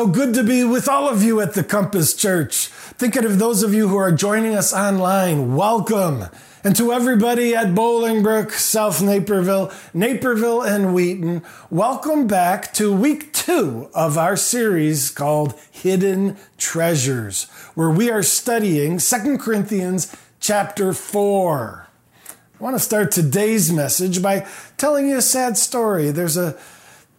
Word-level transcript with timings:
So 0.00 0.06
good 0.06 0.32
to 0.32 0.42
be 0.42 0.64
with 0.64 0.88
all 0.88 1.10
of 1.10 1.22
you 1.22 1.42
at 1.42 1.52
the 1.52 1.62
Compass 1.62 2.14
Church. 2.14 2.68
Thinking 2.68 3.26
of 3.26 3.38
those 3.38 3.62
of 3.62 3.74
you 3.74 3.86
who 3.86 3.98
are 3.98 4.10
joining 4.10 4.54
us 4.54 4.72
online, 4.72 5.54
welcome. 5.54 6.24
And 6.64 6.74
to 6.76 6.90
everybody 6.90 7.54
at 7.54 7.74
Bolingbrook, 7.74 8.50
South 8.52 9.02
Naperville, 9.02 9.70
Naperville, 9.92 10.62
and 10.62 10.94
Wheaton, 10.94 11.42
welcome 11.68 12.26
back 12.26 12.72
to 12.72 12.90
week 12.90 13.34
two 13.34 13.90
of 13.92 14.16
our 14.16 14.38
series 14.38 15.10
called 15.10 15.52
Hidden 15.70 16.38
Treasures, 16.56 17.50
where 17.74 17.90
we 17.90 18.10
are 18.10 18.22
studying 18.22 18.96
2 18.96 19.36
Corinthians 19.36 20.16
chapter 20.40 20.94
4. 20.94 21.88
I 22.26 22.62
want 22.64 22.74
to 22.74 22.80
start 22.80 23.12
today's 23.12 23.70
message 23.70 24.22
by 24.22 24.46
telling 24.78 25.10
you 25.10 25.18
a 25.18 25.22
sad 25.22 25.58
story. 25.58 26.10
There's 26.10 26.38
a 26.38 26.56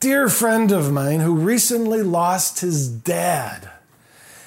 dear 0.02 0.28
friend 0.28 0.72
of 0.72 0.92
mine 0.92 1.20
who 1.20 1.36
recently 1.36 2.02
lost 2.02 2.62
his 2.62 2.90
dad. 2.90 3.70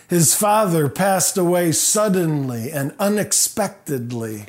His 0.08 0.34
father 0.34 0.88
passed 0.88 1.38
away 1.38 1.70
suddenly 1.70 2.72
and 2.72 2.92
unexpectedly. 2.98 4.46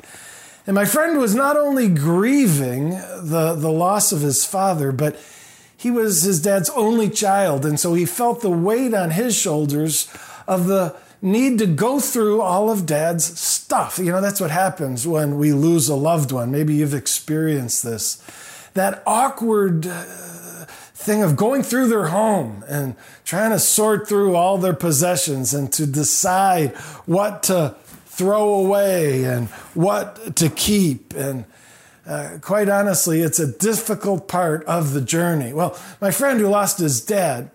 And 0.66 0.74
my 0.74 0.84
friend 0.84 1.16
was 1.18 1.32
not 1.32 1.56
only 1.56 1.88
grieving 1.88 2.90
the, 2.90 3.54
the 3.56 3.70
loss 3.70 4.10
of 4.10 4.20
his 4.20 4.44
father, 4.44 4.90
but 4.90 5.16
he 5.76 5.92
was 5.92 6.22
his 6.22 6.42
dad's 6.42 6.70
only 6.70 7.08
child. 7.08 7.64
And 7.64 7.78
so 7.78 7.94
he 7.94 8.04
felt 8.04 8.40
the 8.40 8.50
weight 8.50 8.92
on 8.92 9.12
his 9.12 9.36
shoulders 9.36 10.12
of 10.48 10.66
the 10.66 10.96
need 11.22 11.60
to 11.60 11.66
go 11.66 12.00
through 12.00 12.40
all 12.40 12.68
of 12.68 12.84
dad's 12.84 13.38
stuff. 13.38 14.00
You 14.00 14.10
know, 14.10 14.20
that's 14.20 14.40
what 14.40 14.50
happens 14.50 15.06
when 15.06 15.38
we 15.38 15.52
lose 15.52 15.88
a 15.88 15.94
loved 15.94 16.32
one. 16.32 16.50
Maybe 16.50 16.74
you've 16.74 16.94
experienced 16.94 17.84
this. 17.84 18.20
That 18.74 19.04
awkward 19.06 19.86
uh, 19.86 20.04
thing 21.06 21.22
of 21.22 21.36
going 21.36 21.62
through 21.62 21.88
their 21.88 22.08
home 22.08 22.64
and 22.68 22.96
trying 23.24 23.52
to 23.52 23.58
sort 23.60 24.08
through 24.08 24.34
all 24.34 24.58
their 24.58 24.74
possessions 24.74 25.54
and 25.54 25.72
to 25.72 25.86
decide 25.86 26.74
what 27.06 27.44
to 27.44 27.76
throw 28.06 28.54
away 28.54 29.24
and 29.24 29.46
what 29.72 30.34
to 30.34 30.50
keep. 30.50 31.14
And 31.14 31.44
uh, 32.06 32.38
quite 32.40 32.68
honestly, 32.68 33.20
it's 33.20 33.38
a 33.38 33.46
difficult 33.46 34.26
part 34.26 34.64
of 34.64 34.94
the 34.94 35.00
journey. 35.00 35.52
Well, 35.52 35.78
my 36.00 36.10
friend 36.10 36.40
who 36.40 36.48
lost 36.48 36.80
his 36.80 37.00
dad, 37.00 37.50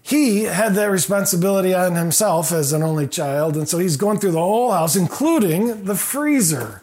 he 0.00 0.44
had 0.44 0.74
that 0.74 0.90
responsibility 0.90 1.74
on 1.74 1.96
himself 1.96 2.52
as 2.52 2.72
an 2.72 2.84
only 2.84 3.08
child. 3.08 3.56
And 3.56 3.68
so 3.68 3.78
he's 3.78 3.96
going 3.96 4.20
through 4.20 4.30
the 4.30 4.38
whole 4.38 4.70
house, 4.70 4.94
including 4.94 5.84
the 5.86 5.96
freezer. 5.96 6.82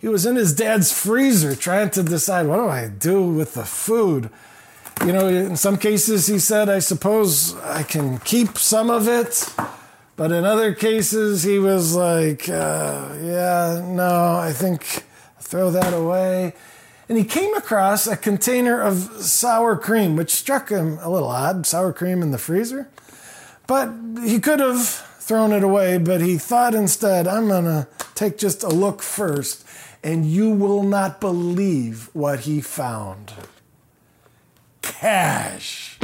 He 0.00 0.08
was 0.08 0.26
in 0.26 0.34
his 0.34 0.52
dad's 0.52 0.92
freezer 0.92 1.54
trying 1.54 1.90
to 1.90 2.02
decide 2.02 2.46
what 2.46 2.56
do 2.56 2.68
I 2.68 2.88
do 2.88 3.22
with 3.22 3.54
the 3.54 3.64
food? 3.64 4.30
You 5.04 5.12
know, 5.12 5.28
in 5.28 5.56
some 5.56 5.76
cases, 5.76 6.26
he 6.26 6.38
said, 6.38 6.68
I 6.68 6.80
suppose 6.80 7.54
I 7.56 7.82
can 7.82 8.18
keep 8.18 8.58
some 8.58 8.90
of 8.90 9.08
it. 9.08 9.48
But 10.16 10.32
in 10.32 10.44
other 10.44 10.74
cases, 10.74 11.44
he 11.44 11.58
was 11.58 11.94
like, 11.94 12.48
uh, 12.48 13.14
yeah, 13.22 13.82
no, 13.86 14.36
I 14.36 14.52
think 14.52 15.04
I'll 15.36 15.42
throw 15.42 15.70
that 15.70 15.94
away. 15.94 16.54
And 17.08 17.16
he 17.16 17.24
came 17.24 17.54
across 17.54 18.06
a 18.06 18.16
container 18.16 18.80
of 18.80 18.98
sour 19.22 19.76
cream, 19.76 20.16
which 20.16 20.30
struck 20.30 20.70
him 20.70 20.98
a 21.00 21.08
little 21.08 21.28
odd 21.28 21.66
sour 21.66 21.92
cream 21.92 22.20
in 22.20 22.32
the 22.32 22.38
freezer. 22.38 22.88
But 23.66 23.92
he 24.24 24.40
could 24.40 24.60
have 24.60 24.88
thrown 25.20 25.52
it 25.52 25.62
away, 25.62 25.98
but 25.98 26.20
he 26.20 26.36
thought 26.36 26.74
instead, 26.74 27.28
I'm 27.28 27.48
going 27.48 27.64
to 27.64 27.86
take 28.14 28.38
just 28.38 28.62
a 28.62 28.68
look 28.68 29.02
first, 29.02 29.64
and 30.02 30.26
you 30.26 30.50
will 30.50 30.82
not 30.82 31.20
believe 31.20 32.10
what 32.12 32.40
he 32.40 32.60
found 32.60 33.34
cash. 34.88 35.96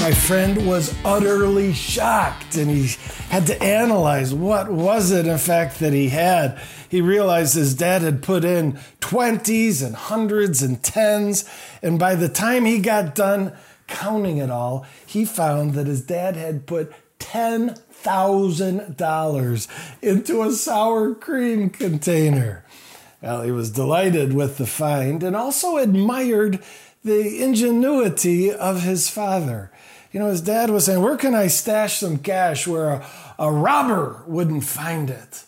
My 0.00 0.12
friend 0.12 0.66
was 0.66 0.94
utterly 1.04 1.72
shocked 1.72 2.56
and 2.56 2.68
he 2.70 2.90
had 3.30 3.46
to 3.46 3.62
analyze 3.62 4.34
what 4.34 4.70
was 4.70 5.10
it 5.10 5.26
in 5.26 5.38
fact 5.38 5.80
that 5.80 5.94
he 5.94 6.10
had. 6.10 6.60
He 6.88 7.00
realized 7.00 7.54
his 7.54 7.74
dad 7.74 8.02
had 8.02 8.22
put 8.22 8.44
in 8.44 8.74
20s 9.00 9.84
and 9.84 9.94
hundreds 9.94 10.62
and 10.62 10.82
tens 10.82 11.48
and 11.82 11.98
by 11.98 12.14
the 12.14 12.28
time 12.28 12.66
he 12.66 12.80
got 12.80 13.14
done 13.14 13.52
counting 13.86 14.38
it 14.38 14.50
all, 14.50 14.84
he 15.06 15.24
found 15.24 15.74
that 15.74 15.86
his 15.86 16.02
dad 16.02 16.34
had 16.36 16.66
put 16.66 16.92
$10,000 17.18 19.98
into 20.02 20.42
a 20.42 20.52
sour 20.52 21.14
cream 21.14 21.70
container. 21.70 22.63
Well, 23.24 23.40
he 23.40 23.50
was 23.50 23.70
delighted 23.70 24.34
with 24.34 24.58
the 24.58 24.66
find 24.66 25.22
and 25.22 25.34
also 25.34 25.78
admired 25.78 26.62
the 27.02 27.42
ingenuity 27.42 28.52
of 28.52 28.82
his 28.82 29.08
father. 29.08 29.70
You 30.12 30.20
know, 30.20 30.28
his 30.28 30.42
dad 30.42 30.68
was 30.68 30.84
saying, 30.84 31.00
Where 31.00 31.16
can 31.16 31.34
I 31.34 31.46
stash 31.46 32.00
some 32.00 32.18
cash 32.18 32.66
where 32.66 32.90
a, 32.90 33.06
a 33.38 33.50
robber 33.50 34.22
wouldn't 34.26 34.64
find 34.64 35.08
it? 35.08 35.44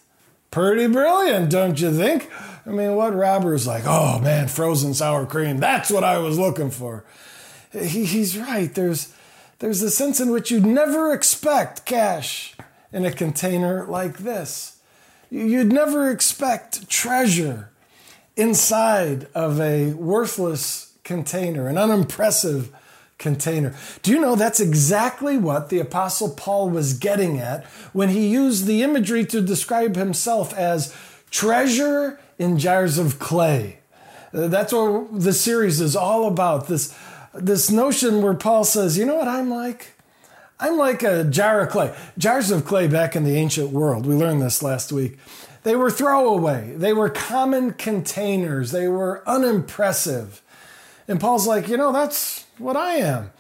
Pretty 0.51 0.87
brilliant, 0.87 1.51
don't 1.51 1.79
you 1.79 1.93
think? 1.93 2.31
I 2.65 2.71
mean, 2.71 2.95
what 2.95 3.15
robber 3.15 3.53
is 3.53 3.67
like, 3.67 3.85
oh 3.85 4.21
man, 4.21 4.49
frozen 4.49 4.95
sour 4.95 5.27
cream, 5.27 5.59
that's 5.59 5.91
what 5.91 6.03
I 6.03 6.17
was 6.17 6.39
looking 6.39 6.71
for. 6.71 7.05
He, 7.73 8.07
he's 8.07 8.39
right. 8.39 8.75
There's, 8.75 9.13
there's 9.59 9.83
a 9.83 9.91
sense 9.91 10.19
in 10.19 10.31
which 10.31 10.51
you'd 10.51 10.65
never 10.65 11.13
expect 11.13 11.85
cash 11.85 12.57
in 12.91 13.05
a 13.05 13.13
container 13.13 13.85
like 13.85 14.17
this. 14.17 14.76
You'd 15.31 15.73
never 15.73 16.11
expect 16.11 16.89
treasure 16.89 17.71
inside 18.37 19.27
of 19.35 19.61
a 19.61 19.93
worthless 19.95 20.93
container, 21.05 21.69
an 21.69 21.79
unimpressive 21.79 22.71
container. 23.19 23.75
Do 24.03 24.11
you 24.13 24.21
know 24.21 24.37
that's 24.37 24.61
exactly 24.61 25.39
what 25.39 25.71
the 25.71 25.79
Apostle 25.79 26.31
Paul 26.31 26.71
was 26.71 26.93
getting 26.93 27.39
at 27.39 27.65
when 27.93 28.11
he 28.11 28.29
used 28.29 28.67
the 28.67 28.83
imagery 28.83 29.25
to 29.27 29.41
describe 29.41 29.97
himself 29.97 30.53
as 30.55 30.95
treasure 31.31 32.21
in 32.39 32.59
jars 32.59 32.99
of 32.99 33.19
clay? 33.19 33.81
Uh, 34.35 34.49
that's 34.49 34.73
what 34.73 35.21
the 35.21 35.33
series 35.33 35.81
is 35.81 35.97
all 35.97 36.27
about. 36.27 36.69
This, 36.69 36.97
this 37.33 37.71
notion 37.71 38.23
where 38.23 38.35
Paul 38.35 38.65
says, 38.65 38.99
you 38.99 39.07
know 39.07 39.17
what 39.17 39.29
I'm 39.29 39.51
like? 39.51 39.96
I'm 40.59 40.79
like 40.79 41.03
a 41.03 41.25
jar 41.25 41.61
of 41.61 41.71
clay. 41.71 41.95
Jars 42.17 42.51
of 42.51 42.65
clay 42.65 42.87
back 42.89 43.15
in 43.15 43.25
the 43.25 43.37
ancient 43.37 43.71
world, 43.71 44.07
we 44.07 44.15
learned 44.15 44.41
this 44.41 44.63
last 44.63 44.91
week. 44.91 45.19
They 45.65 45.77
were 45.77 45.91
throwaway, 45.91 46.75
they 46.77 46.93
were 46.93 47.11
common 47.11 47.73
containers, 47.73 48.71
they 48.71 48.89
were 48.89 49.23
unimpressive. 49.29 50.43
And 51.09 51.21
Paul's 51.21 51.47
like, 51.47 51.69
you 51.69 51.77
know, 51.77 51.93
that's 51.93 52.45
what 52.59 52.77
I 52.77 52.95
am. 52.95 53.33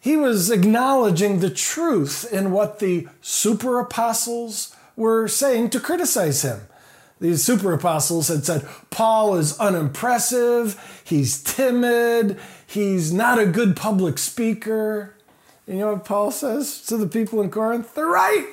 He 0.00 0.16
was 0.16 0.50
acknowledging 0.50 1.38
the 1.38 1.50
truth 1.50 2.30
in 2.32 2.50
what 2.50 2.78
the 2.78 3.06
super 3.20 3.78
apostles 3.78 4.74
were 4.96 5.28
saying 5.28 5.70
to 5.70 5.80
criticize 5.80 6.42
him. 6.42 6.60
These 7.20 7.44
super 7.44 7.72
apostles 7.72 8.28
had 8.28 8.44
said, 8.44 8.66
Paul 8.90 9.36
is 9.36 9.58
unimpressive, 9.60 11.02
he's 11.04 11.42
timid, 11.42 12.40
he's 12.66 13.12
not 13.12 13.38
a 13.38 13.46
good 13.46 13.76
public 13.76 14.18
speaker. 14.18 15.14
You 15.72 15.78
know 15.78 15.92
what 15.94 16.04
Paul 16.04 16.30
says 16.30 16.82
to 16.86 16.98
the 16.98 17.06
people 17.06 17.40
in 17.40 17.50
Corinth? 17.50 17.94
They're 17.94 18.06
right. 18.06 18.46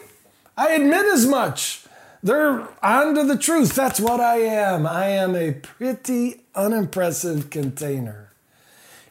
I 0.55 0.71
admit 0.71 1.05
as 1.05 1.27
much. 1.27 1.83
They're 2.23 2.67
onto 2.81 3.23
the 3.23 3.37
truth. 3.37 3.75
That's 3.75 3.99
what 3.99 4.21
I 4.21 4.37
am. 4.37 4.87
I 4.87 5.07
am 5.09 5.35
a 5.35 5.51
pretty 5.51 6.41
unimpressive 6.55 7.49
container. 7.49 8.31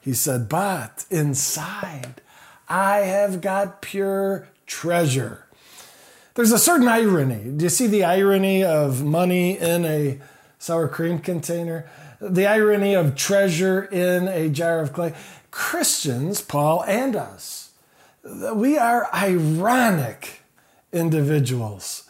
He 0.00 0.14
said, 0.14 0.48
but 0.48 1.04
inside, 1.10 2.22
I 2.68 2.98
have 2.98 3.42
got 3.42 3.82
pure 3.82 4.48
treasure. 4.66 5.44
There's 6.34 6.52
a 6.52 6.58
certain 6.58 6.88
irony. 6.88 7.50
Do 7.56 7.64
you 7.64 7.68
see 7.68 7.88
the 7.88 8.04
irony 8.04 8.64
of 8.64 9.04
money 9.04 9.58
in 9.58 9.84
a 9.84 10.18
sour 10.58 10.88
cream 10.88 11.18
container? 11.18 11.90
The 12.20 12.46
irony 12.46 12.94
of 12.94 13.16
treasure 13.16 13.84
in 13.84 14.28
a 14.28 14.48
jar 14.48 14.80
of 14.80 14.92
clay? 14.92 15.14
Christians, 15.50 16.40
Paul 16.40 16.84
and 16.84 17.16
us, 17.16 17.57
we 18.54 18.78
are 18.78 19.08
ironic 19.14 20.42
individuals. 20.92 22.08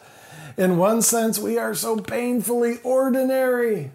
In 0.56 0.76
one 0.76 1.02
sense, 1.02 1.38
we 1.38 1.58
are 1.58 1.74
so 1.74 1.96
painfully 1.98 2.78
ordinary, 2.82 3.92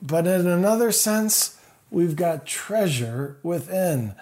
but 0.00 0.26
in 0.26 0.46
another 0.46 0.92
sense, 0.92 1.58
we've 1.90 2.16
got 2.16 2.46
treasure 2.46 3.38
within. 3.42 4.14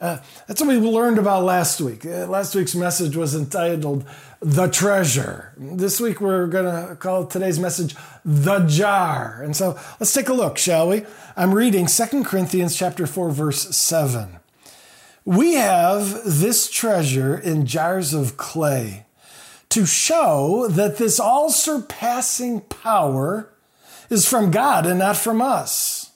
Uh, 0.00 0.18
that's 0.46 0.60
what 0.60 0.68
we 0.68 0.76
learned 0.76 1.18
about 1.18 1.42
last 1.42 1.80
week. 1.80 2.06
Uh, 2.06 2.26
last 2.26 2.54
week's 2.54 2.76
message 2.76 3.16
was 3.16 3.34
entitled 3.34 4.04
The 4.40 4.68
Treasure. 4.68 5.52
This 5.56 6.00
week 6.00 6.20
we're 6.20 6.46
going 6.46 6.88
to 6.88 6.94
call 6.94 7.26
today's 7.26 7.58
message 7.58 7.96
The 8.24 8.60
Jar. 8.60 9.42
And 9.42 9.56
so 9.56 9.76
let's 9.98 10.12
take 10.12 10.28
a 10.28 10.34
look, 10.34 10.56
shall 10.56 10.88
we? 10.88 11.04
I'm 11.36 11.52
reading 11.52 11.86
2 11.86 12.22
Corinthians 12.22 12.76
chapter 12.76 13.08
4 13.08 13.30
verse 13.30 13.76
7. 13.76 14.38
We 15.28 15.56
have 15.56 16.22
this 16.24 16.70
treasure 16.70 17.36
in 17.36 17.66
jars 17.66 18.14
of 18.14 18.38
clay 18.38 19.04
to 19.68 19.84
show 19.84 20.68
that 20.68 20.96
this 20.96 21.20
all 21.20 21.50
surpassing 21.50 22.62
power 22.62 23.50
is 24.08 24.26
from 24.26 24.50
God 24.50 24.86
and 24.86 25.00
not 25.00 25.18
from 25.18 25.42
us. 25.42 26.12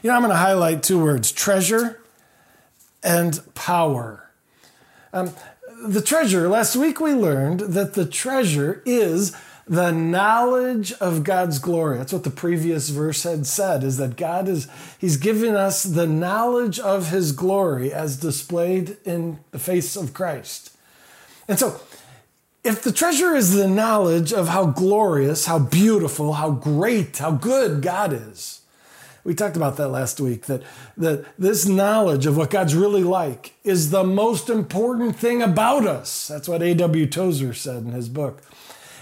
You 0.00 0.10
know, 0.10 0.14
I'm 0.14 0.22
going 0.22 0.30
to 0.30 0.36
highlight 0.36 0.84
two 0.84 1.02
words 1.02 1.32
treasure 1.32 2.00
and 3.02 3.40
power. 3.56 4.30
Um, 5.12 5.32
the 5.84 6.00
treasure, 6.00 6.48
last 6.48 6.76
week 6.76 7.00
we 7.00 7.14
learned 7.14 7.58
that 7.74 7.94
the 7.94 8.06
treasure 8.06 8.80
is 8.86 9.36
the 9.66 9.90
knowledge 9.90 10.92
of 10.94 11.24
God's 11.24 11.58
glory. 11.58 11.98
That's 11.98 12.12
what 12.12 12.24
the 12.24 12.30
previous 12.30 12.90
verse 12.90 13.22
had 13.22 13.46
said, 13.46 13.82
is 13.82 13.96
that 13.96 14.16
God 14.16 14.48
is, 14.48 14.68
He's 14.98 15.16
given 15.16 15.54
us 15.54 15.82
the 15.82 16.06
knowledge 16.06 16.78
of 16.78 17.10
His 17.10 17.32
glory 17.32 17.92
as 17.92 18.16
displayed 18.16 18.96
in 19.04 19.38
the 19.52 19.58
face 19.58 19.96
of 19.96 20.12
Christ. 20.12 20.76
And 21.48 21.58
so, 21.58 21.80
if 22.62 22.82
the 22.82 22.92
treasure 22.92 23.34
is 23.34 23.52
the 23.52 23.68
knowledge 23.68 24.32
of 24.32 24.48
how 24.48 24.66
glorious, 24.66 25.46
how 25.46 25.58
beautiful, 25.58 26.34
how 26.34 26.50
great, 26.50 27.18
how 27.18 27.32
good 27.32 27.82
God 27.82 28.12
is, 28.12 28.62
we 29.22 29.34
talked 29.34 29.56
about 29.56 29.78
that 29.78 29.88
last 29.88 30.20
week 30.20 30.46
that, 30.46 30.62
that 30.98 31.24
this 31.38 31.66
knowledge 31.66 32.26
of 32.26 32.36
what 32.36 32.50
God's 32.50 32.74
really 32.74 33.02
like 33.02 33.54
is 33.64 33.90
the 33.90 34.04
most 34.04 34.50
important 34.50 35.16
thing 35.16 35.42
about 35.42 35.86
us. 35.86 36.28
That's 36.28 36.48
what 36.48 36.62
A.W. 36.62 37.06
Tozer 37.06 37.54
said 37.54 37.84
in 37.84 37.92
his 37.92 38.10
book. 38.10 38.42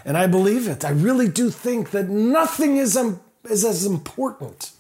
And 0.04 0.16
I 0.16 0.26
believe 0.26 0.69
it. 0.69 0.84
I 0.84 0.90
really 0.90 1.28
do 1.28 1.50
think 1.50 1.90
that 1.90 2.08
nothing 2.08 2.76
is, 2.76 2.96
um, 2.96 3.20
is 3.44 3.64
as 3.64 3.87
important 3.87 4.72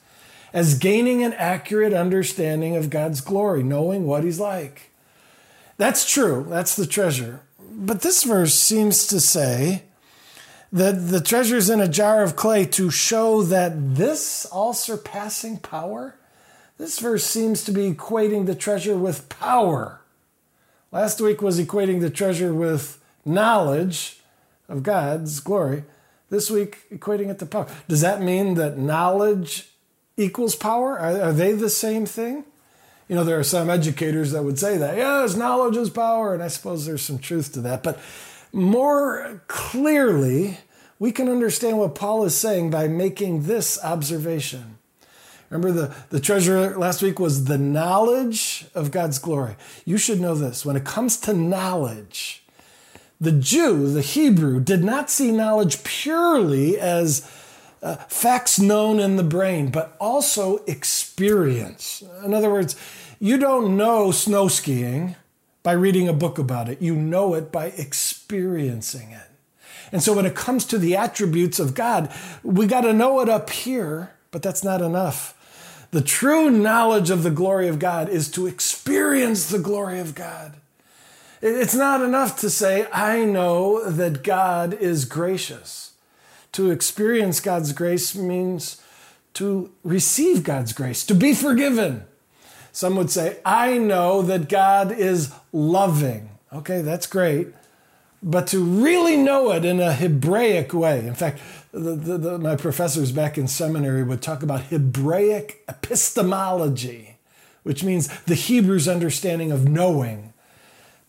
as 0.52 0.78
gaining 0.78 1.22
an 1.22 1.32
accurate 1.34 1.92
understanding 1.92 2.76
of 2.76 2.90
God's 2.90 3.20
glory, 3.20 3.62
knowing 3.62 4.06
what 4.06 4.24
He's 4.24 4.40
like. 4.40 4.90
That's 5.78 6.10
true. 6.10 6.46
That's 6.48 6.76
the 6.76 6.86
treasure. 6.86 7.40
But 7.58 8.02
this 8.02 8.24
verse 8.24 8.54
seems 8.54 9.06
to 9.06 9.20
say 9.20 9.84
that 10.72 11.08
the 11.08 11.20
treasure 11.20 11.56
is 11.56 11.70
in 11.70 11.80
a 11.80 11.88
jar 11.88 12.22
of 12.22 12.36
clay 12.36 12.64
to 12.66 12.90
show 12.90 13.42
that 13.42 13.94
this 13.96 14.46
all 14.46 14.72
surpassing 14.72 15.58
power, 15.58 16.16
this 16.78 16.98
verse 16.98 17.24
seems 17.24 17.64
to 17.64 17.72
be 17.72 17.92
equating 17.92 18.46
the 18.46 18.54
treasure 18.54 18.96
with 18.96 19.28
power. 19.28 20.00
Last 20.90 21.20
week 21.20 21.40
was 21.40 21.60
equating 21.60 22.00
the 22.00 22.10
treasure 22.10 22.54
with 22.54 23.02
knowledge 23.24 24.21
of 24.72 24.82
God's 24.82 25.38
glory. 25.40 25.84
This 26.30 26.50
week, 26.50 26.78
equating 26.90 27.28
it 27.28 27.38
to 27.40 27.46
power. 27.46 27.66
Does 27.88 28.00
that 28.00 28.22
mean 28.22 28.54
that 28.54 28.78
knowledge 28.78 29.68
equals 30.16 30.56
power? 30.56 30.98
Are, 30.98 31.20
are 31.22 31.32
they 31.32 31.52
the 31.52 31.68
same 31.68 32.06
thing? 32.06 32.44
You 33.06 33.16
know, 33.16 33.24
there 33.24 33.38
are 33.38 33.44
some 33.44 33.68
educators 33.68 34.32
that 34.32 34.42
would 34.42 34.58
say 34.58 34.78
that, 34.78 34.96
yes, 34.96 35.36
knowledge 35.36 35.76
is 35.76 35.90
power, 35.90 36.32
and 36.32 36.42
I 36.42 36.48
suppose 36.48 36.86
there's 36.86 37.02
some 37.02 37.18
truth 37.18 37.52
to 37.52 37.60
that. 37.60 37.82
But 37.82 38.00
more 38.50 39.42
clearly, 39.46 40.56
we 40.98 41.12
can 41.12 41.28
understand 41.28 41.78
what 41.78 41.94
Paul 41.94 42.24
is 42.24 42.34
saying 42.34 42.70
by 42.70 42.88
making 42.88 43.42
this 43.42 43.78
observation. 43.84 44.78
Remember, 45.50 45.72
the, 45.72 45.94
the 46.08 46.20
treasure 46.20 46.78
last 46.78 47.02
week 47.02 47.18
was 47.18 47.44
the 47.44 47.58
knowledge 47.58 48.64
of 48.74 48.90
God's 48.90 49.18
glory. 49.18 49.56
You 49.84 49.98
should 49.98 50.18
know 50.18 50.34
this. 50.34 50.64
When 50.64 50.76
it 50.76 50.84
comes 50.84 51.18
to 51.18 51.34
knowledge, 51.34 52.41
the 53.22 53.30
Jew, 53.32 53.92
the 53.92 54.02
Hebrew, 54.02 54.58
did 54.58 54.82
not 54.82 55.08
see 55.08 55.30
knowledge 55.30 55.84
purely 55.84 56.76
as 56.76 57.24
uh, 57.80 57.94
facts 58.08 58.58
known 58.58 58.98
in 58.98 59.14
the 59.14 59.22
brain, 59.22 59.70
but 59.70 59.96
also 60.00 60.58
experience. 60.66 62.02
In 62.24 62.34
other 62.34 62.50
words, 62.50 62.74
you 63.20 63.38
don't 63.38 63.76
know 63.76 64.10
snow 64.10 64.48
skiing 64.48 65.14
by 65.62 65.70
reading 65.70 66.08
a 66.08 66.12
book 66.12 66.36
about 66.36 66.68
it, 66.68 66.82
you 66.82 66.96
know 66.96 67.34
it 67.34 67.52
by 67.52 67.66
experiencing 67.66 69.12
it. 69.12 69.30
And 69.92 70.02
so 70.02 70.14
when 70.14 70.26
it 70.26 70.34
comes 70.34 70.64
to 70.66 70.78
the 70.78 70.96
attributes 70.96 71.60
of 71.60 71.74
God, 71.74 72.12
we 72.42 72.66
got 72.66 72.80
to 72.80 72.92
know 72.92 73.20
it 73.20 73.28
up 73.28 73.50
here, 73.50 74.14
but 74.32 74.42
that's 74.42 74.64
not 74.64 74.82
enough. 74.82 75.38
The 75.92 76.02
true 76.02 76.50
knowledge 76.50 77.10
of 77.10 77.22
the 77.22 77.30
glory 77.30 77.68
of 77.68 77.78
God 77.78 78.08
is 78.08 78.28
to 78.32 78.48
experience 78.48 79.46
the 79.46 79.60
glory 79.60 80.00
of 80.00 80.16
God. 80.16 80.54
It's 81.42 81.74
not 81.74 82.00
enough 82.02 82.38
to 82.40 82.48
say, 82.48 82.86
I 82.92 83.24
know 83.24 83.90
that 83.90 84.22
God 84.22 84.74
is 84.74 85.04
gracious. 85.04 85.92
To 86.52 86.70
experience 86.70 87.40
God's 87.40 87.72
grace 87.72 88.14
means 88.14 88.80
to 89.34 89.72
receive 89.82 90.44
God's 90.44 90.72
grace, 90.72 91.04
to 91.06 91.14
be 91.14 91.34
forgiven. 91.34 92.04
Some 92.70 92.94
would 92.96 93.10
say, 93.10 93.38
I 93.44 93.76
know 93.78 94.22
that 94.22 94.48
God 94.48 94.92
is 94.92 95.32
loving. 95.52 96.30
Okay, 96.52 96.80
that's 96.80 97.06
great. 97.08 97.48
But 98.22 98.46
to 98.48 98.62
really 98.62 99.16
know 99.16 99.50
it 99.50 99.64
in 99.64 99.80
a 99.80 99.92
Hebraic 99.92 100.72
way, 100.72 101.04
in 101.04 101.14
fact, 101.14 101.40
the, 101.72 101.96
the, 101.96 102.18
the, 102.18 102.38
my 102.38 102.54
professors 102.54 103.10
back 103.10 103.36
in 103.36 103.48
seminary 103.48 104.04
would 104.04 104.22
talk 104.22 104.44
about 104.44 104.64
Hebraic 104.64 105.64
epistemology, 105.68 107.16
which 107.64 107.82
means 107.82 108.06
the 108.24 108.36
Hebrew's 108.36 108.86
understanding 108.86 109.50
of 109.50 109.66
knowing. 109.68 110.31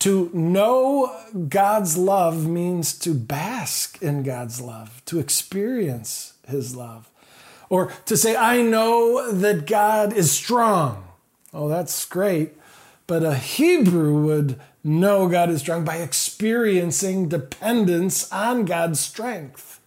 To 0.04 0.30
know 0.34 1.16
God's 1.48 1.98
love 1.98 2.46
means 2.46 3.00
to 3.00 3.14
bask 3.14 4.02
in 4.02 4.24
God's 4.24 4.60
love, 4.60 5.02
to 5.06 5.18
experience 5.18 6.34
His 6.46 6.76
love. 6.76 7.10
Or 7.70 7.90
to 8.08 8.18
say, 8.18 8.36
I 8.36 8.64
know 8.64 9.32
that 9.32 9.66
God 9.66 10.12
is 10.12 10.30
strong. 10.30 11.08
Oh, 11.54 11.70
that's 11.70 12.04
great. 12.04 12.52
But 13.08 13.24
a 13.24 13.36
Hebrew 13.36 14.26
would 14.26 14.60
know 14.84 15.30
God 15.30 15.50
is 15.50 15.62
strong 15.62 15.86
by 15.86 16.00
experiencing 16.00 17.30
dependence 17.30 18.30
on 18.30 18.66
God's 18.66 19.00
strength. 19.00 19.80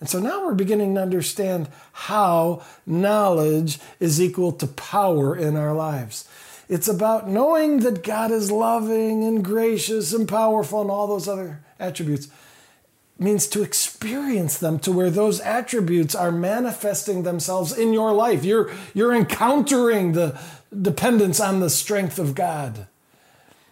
And 0.00 0.08
so 0.08 0.18
now 0.18 0.46
we're 0.46 0.54
beginning 0.54 0.94
to 0.94 1.02
understand 1.02 1.68
how 1.92 2.64
knowledge 2.86 3.80
is 3.98 4.18
equal 4.18 4.52
to 4.52 4.66
power 4.66 5.36
in 5.36 5.56
our 5.56 5.74
lives. 5.74 6.26
It's 6.70 6.86
about 6.86 7.28
knowing 7.28 7.80
that 7.80 8.04
God 8.04 8.30
is 8.30 8.52
loving 8.52 9.24
and 9.24 9.44
gracious 9.44 10.12
and 10.12 10.28
powerful 10.28 10.80
and 10.80 10.88
all 10.88 11.08
those 11.08 11.26
other 11.26 11.64
attributes. 11.80 12.26
It 12.26 13.24
means 13.24 13.48
to 13.48 13.64
experience 13.64 14.56
them 14.56 14.78
to 14.80 14.92
where 14.92 15.10
those 15.10 15.40
attributes 15.40 16.14
are 16.14 16.30
manifesting 16.30 17.24
themselves 17.24 17.76
in 17.76 17.92
your 17.92 18.12
life. 18.12 18.44
You're, 18.44 18.70
you're 18.94 19.12
encountering 19.12 20.12
the 20.12 20.40
dependence 20.80 21.40
on 21.40 21.58
the 21.58 21.70
strength 21.70 22.20
of 22.20 22.36
God. 22.36 22.86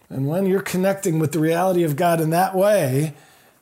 And 0.09 0.27
when 0.27 0.45
you're 0.45 0.59
connecting 0.59 1.19
with 1.19 1.31
the 1.31 1.39
reality 1.39 1.83
of 1.83 1.95
God 1.95 2.19
in 2.19 2.31
that 2.31 2.53
way, 2.53 3.13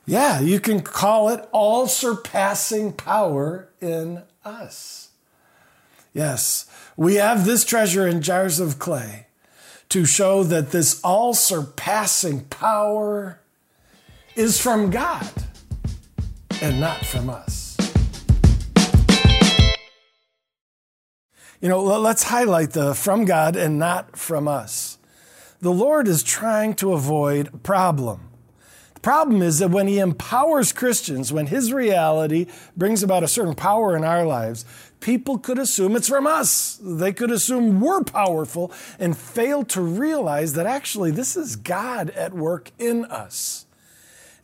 yeah, 0.04 0.40
you 0.40 0.58
can 0.58 0.80
call 0.80 1.28
it 1.28 1.48
all 1.52 1.86
surpassing 1.86 2.92
power 2.92 3.68
in 3.80 4.24
us. 4.44 5.10
Yes, 6.12 6.68
we 6.96 7.14
have 7.14 7.44
this 7.44 7.64
treasure 7.64 8.04
in 8.04 8.20
jars 8.20 8.58
of 8.58 8.80
clay 8.80 9.26
to 9.90 10.04
show 10.04 10.44
that 10.44 10.70
this 10.70 11.00
all 11.02 11.34
surpassing 11.34 12.44
power 12.44 13.40
is 14.36 14.60
from 14.60 14.90
God 14.90 15.30
and 16.60 16.80
not 16.80 17.04
from 17.04 17.30
us. 17.30 17.76
You 21.60 21.68
know, 21.68 21.82
let's 21.82 22.24
highlight 22.24 22.70
the 22.70 22.94
from 22.94 23.24
God 23.24 23.56
and 23.56 23.78
not 23.78 24.16
from 24.16 24.46
us. 24.46 24.98
The 25.60 25.72
Lord 25.72 26.06
is 26.06 26.22
trying 26.22 26.74
to 26.74 26.92
avoid 26.92 27.48
a 27.48 27.58
problem. 27.58 28.28
The 28.94 29.00
problem 29.00 29.42
is 29.42 29.58
that 29.58 29.70
when 29.70 29.88
He 29.88 29.98
empowers 29.98 30.72
Christians, 30.72 31.32
when 31.32 31.48
His 31.48 31.72
reality 31.72 32.46
brings 32.76 33.02
about 33.02 33.24
a 33.24 33.28
certain 33.28 33.56
power 33.56 33.96
in 33.96 34.04
our 34.04 34.24
lives, 34.24 34.64
people 35.00 35.38
could 35.38 35.58
assume 35.58 35.96
it's 35.96 36.08
from 36.08 36.26
us. 36.26 36.78
They 36.82 37.12
could 37.12 37.30
assume 37.30 37.80
we're 37.80 38.04
powerful 38.04 38.72
and 38.98 39.16
fail 39.16 39.64
to 39.64 39.80
realize 39.80 40.54
that 40.54 40.66
actually 40.66 41.10
this 41.10 41.36
is 41.36 41.56
God 41.56 42.10
at 42.10 42.32
work 42.32 42.70
in 42.78 43.04
us. 43.06 43.66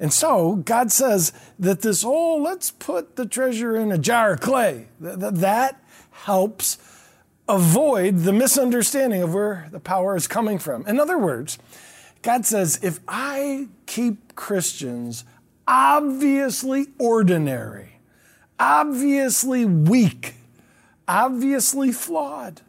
And 0.00 0.12
so 0.12 0.56
God 0.56 0.90
says 0.90 1.32
that 1.58 1.82
this, 1.82 2.04
oh, 2.04 2.36
let's 2.36 2.70
put 2.70 3.16
the 3.16 3.26
treasure 3.26 3.76
in 3.76 3.92
a 3.92 3.98
jar 3.98 4.32
of 4.32 4.40
clay. 4.40 4.88
That 5.00 5.80
helps 6.10 6.78
avoid 7.48 8.20
the 8.20 8.32
misunderstanding 8.32 9.22
of 9.22 9.34
where 9.34 9.68
the 9.70 9.80
power 9.80 10.16
is 10.16 10.26
coming 10.26 10.58
from. 10.58 10.86
In 10.86 10.98
other 10.98 11.18
words, 11.18 11.58
God 12.22 12.46
says, 12.46 12.80
if 12.82 13.00
I 13.06 13.68
keep 13.86 14.34
Christians 14.34 15.24
obviously 15.68 16.86
ordinary, 16.98 18.00
obviously 18.58 19.64
weak, 19.64 20.34
obviously 21.08 21.92
flawed. 21.92 22.60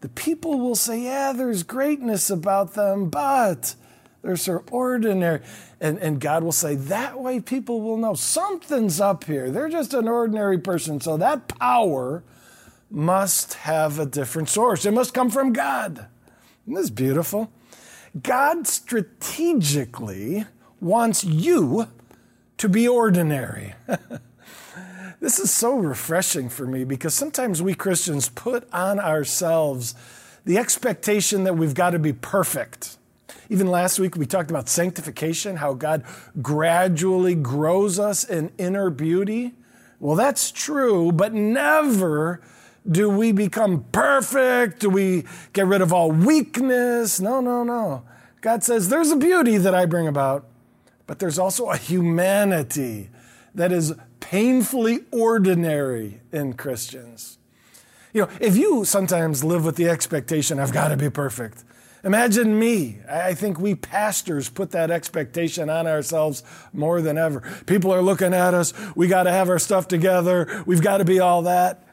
The 0.00 0.08
people 0.08 0.58
will 0.60 0.76
say, 0.76 1.04
yeah, 1.04 1.32
there's 1.32 1.62
greatness 1.62 2.30
about 2.30 2.74
them, 2.74 3.08
but 3.08 3.74
they're 4.22 4.36
so 4.36 4.62
ordinary. 4.70 5.40
And, 5.80 5.98
and 5.98 6.20
God 6.20 6.42
will 6.42 6.52
say, 6.52 6.74
that 6.74 7.20
way 7.20 7.40
people 7.40 7.80
will 7.80 7.96
know 7.96 8.14
something's 8.14 9.00
up 9.00 9.24
here. 9.24 9.50
They're 9.50 9.68
just 9.68 9.94
an 9.94 10.08
ordinary 10.08 10.58
person. 10.58 11.00
So 11.00 11.16
that 11.16 11.48
power 11.48 12.22
must 12.90 13.54
have 13.54 13.98
a 13.98 14.06
different 14.06 14.48
source. 14.48 14.84
It 14.84 14.92
must 14.92 15.14
come 15.14 15.30
from 15.30 15.52
God. 15.52 16.06
Isn't 16.66 16.74
this 16.74 16.90
beautiful? 16.90 17.50
God 18.22 18.66
strategically 18.66 20.46
wants 20.80 21.24
you 21.24 21.88
to 22.58 22.68
be 22.68 22.88
ordinary. 22.88 23.74
This 25.20 25.38
is 25.38 25.50
so 25.50 25.76
refreshing 25.76 26.48
for 26.48 26.66
me 26.66 26.84
because 26.84 27.14
sometimes 27.14 27.62
we 27.62 27.74
Christians 27.74 28.28
put 28.28 28.68
on 28.72 29.00
ourselves 29.00 29.94
the 30.44 30.58
expectation 30.58 31.44
that 31.44 31.54
we've 31.54 31.74
got 31.74 31.90
to 31.90 31.98
be 31.98 32.12
perfect. 32.12 32.98
Even 33.48 33.66
last 33.68 33.98
week, 33.98 34.16
we 34.16 34.26
talked 34.26 34.50
about 34.50 34.68
sanctification, 34.68 35.56
how 35.56 35.72
God 35.72 36.04
gradually 36.42 37.34
grows 37.34 37.98
us 37.98 38.24
in 38.24 38.50
inner 38.58 38.90
beauty. 38.90 39.54
Well, 40.00 40.16
that's 40.16 40.50
true, 40.50 41.12
but 41.12 41.32
never 41.32 42.42
do 42.88 43.08
we 43.08 43.32
become 43.32 43.84
perfect. 43.92 44.80
Do 44.80 44.90
we 44.90 45.24
get 45.52 45.66
rid 45.66 45.80
of 45.80 45.92
all 45.92 46.12
weakness? 46.12 47.20
No, 47.20 47.40
no, 47.40 47.64
no. 47.64 48.04
God 48.40 48.62
says 48.62 48.88
there's 48.88 49.10
a 49.10 49.16
beauty 49.16 49.56
that 49.56 49.74
I 49.74 49.86
bring 49.86 50.06
about, 50.06 50.46
but 51.06 51.18
there's 51.18 51.38
also 51.38 51.70
a 51.70 51.76
humanity 51.76 53.08
that 53.54 53.72
is 53.72 53.94
painfully 54.30 55.00
ordinary 55.12 56.20
in 56.32 56.52
Christians. 56.54 57.38
You 58.12 58.22
know, 58.22 58.28
if 58.40 58.56
you 58.56 58.84
sometimes 58.84 59.44
live 59.44 59.64
with 59.64 59.76
the 59.76 59.88
expectation, 59.88 60.58
I've 60.58 60.72
got 60.72 60.88
to 60.88 60.96
be 60.96 61.10
perfect, 61.10 61.64
Imagine 62.04 62.56
me. 62.56 62.98
I 63.10 63.34
think 63.34 63.58
we 63.58 63.74
pastors 63.74 64.48
put 64.48 64.70
that 64.70 64.92
expectation 64.92 65.68
on 65.68 65.88
ourselves 65.88 66.44
more 66.72 67.00
than 67.00 67.18
ever. 67.18 67.42
People 67.66 67.92
are 67.92 68.02
looking 68.02 68.32
at 68.32 68.54
us. 68.54 68.72
We 68.94 69.08
got 69.08 69.24
to 69.24 69.32
have 69.32 69.48
our 69.48 69.58
stuff 69.58 69.88
together. 69.88 70.62
We've 70.66 70.82
got 70.82 70.98
to 70.98 71.04
be 71.04 71.18
all 71.18 71.42
that. 71.42 71.84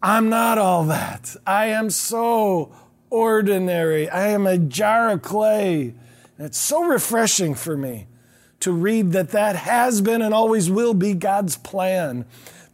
I'm 0.00 0.28
not 0.28 0.58
all 0.58 0.84
that. 0.84 1.34
I 1.44 1.66
am 1.66 1.90
so 1.90 2.72
ordinary. 3.10 4.08
I 4.08 4.28
am 4.28 4.46
a 4.46 4.56
jar 4.56 5.10
of 5.10 5.22
clay. 5.22 5.94
And 6.36 6.46
it's 6.46 6.58
so 6.58 6.84
refreshing 6.84 7.56
for 7.56 7.76
me 7.76 8.06
to 8.60 8.72
read 8.72 9.12
that 9.12 9.30
that 9.30 9.56
has 9.56 10.00
been 10.00 10.22
and 10.22 10.34
always 10.34 10.70
will 10.70 10.94
be 10.94 11.14
God's 11.14 11.56
plan 11.56 12.24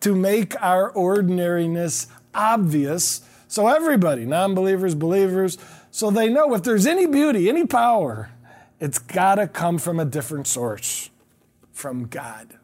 to 0.01 0.15
make 0.15 0.61
our 0.63 0.91
ordinariness 0.91 2.07
obvious 2.35 3.23
so 3.55 3.69
everybody, 3.69 4.25
non 4.25 4.53
believers, 4.53 4.97
believers, 4.97 5.59
so 5.93 6.11
they 6.11 6.29
know 6.29 6.55
if 6.55 6.65
there's 6.65 6.89
any 6.89 7.07
beauty, 7.07 7.49
any 7.49 7.65
power, 7.65 8.31
it's 8.81 8.99
got 8.99 9.37
to 9.37 9.47
come 9.47 9.79
from 9.79 10.01
a 10.01 10.05
different 10.05 10.49
source, 10.49 11.09
from 11.73 12.07
God. 12.07 12.59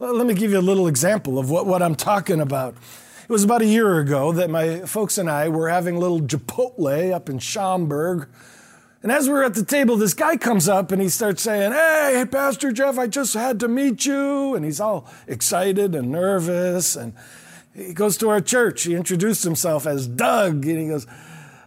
Well, 0.00 0.16
let 0.16 0.26
me 0.26 0.34
give 0.34 0.50
you 0.50 0.58
a 0.58 0.60
little 0.60 0.88
example 0.88 1.38
of 1.38 1.50
what, 1.50 1.66
what 1.66 1.82
I'm 1.82 1.94
talking 1.94 2.40
about. 2.40 2.74
It 3.22 3.30
was 3.30 3.44
about 3.44 3.62
a 3.62 3.66
year 3.66 4.00
ago 4.00 4.32
that 4.32 4.50
my 4.50 4.80
folks 4.80 5.18
and 5.18 5.30
I 5.30 5.48
were 5.48 5.68
having 5.68 5.94
a 5.94 6.00
little 6.00 6.20
Chipotle 6.20 7.12
up 7.12 7.28
in 7.28 7.38
Schaumburg. 7.38 8.28
And 9.02 9.10
as 9.10 9.28
we 9.28 9.34
are 9.34 9.42
at 9.42 9.54
the 9.54 9.64
table, 9.64 9.96
this 9.96 10.14
guy 10.14 10.36
comes 10.36 10.68
up 10.68 10.92
and 10.92 11.02
he 11.02 11.08
starts 11.08 11.42
saying, 11.42 11.72
Hey, 11.72 12.24
Pastor 12.30 12.70
Jeff, 12.70 12.98
I 12.98 13.08
just 13.08 13.34
had 13.34 13.58
to 13.60 13.68
meet 13.68 14.06
you. 14.06 14.54
And 14.54 14.64
he's 14.64 14.80
all 14.80 15.08
excited 15.26 15.94
and 15.94 16.12
nervous. 16.12 16.94
And 16.94 17.12
he 17.74 17.94
goes 17.94 18.16
to 18.18 18.28
our 18.30 18.40
church. 18.40 18.84
He 18.84 18.94
introduced 18.94 19.42
himself 19.42 19.86
as 19.86 20.06
Doug. 20.06 20.64
And 20.66 20.78
he 20.78 20.88
goes, 20.88 21.08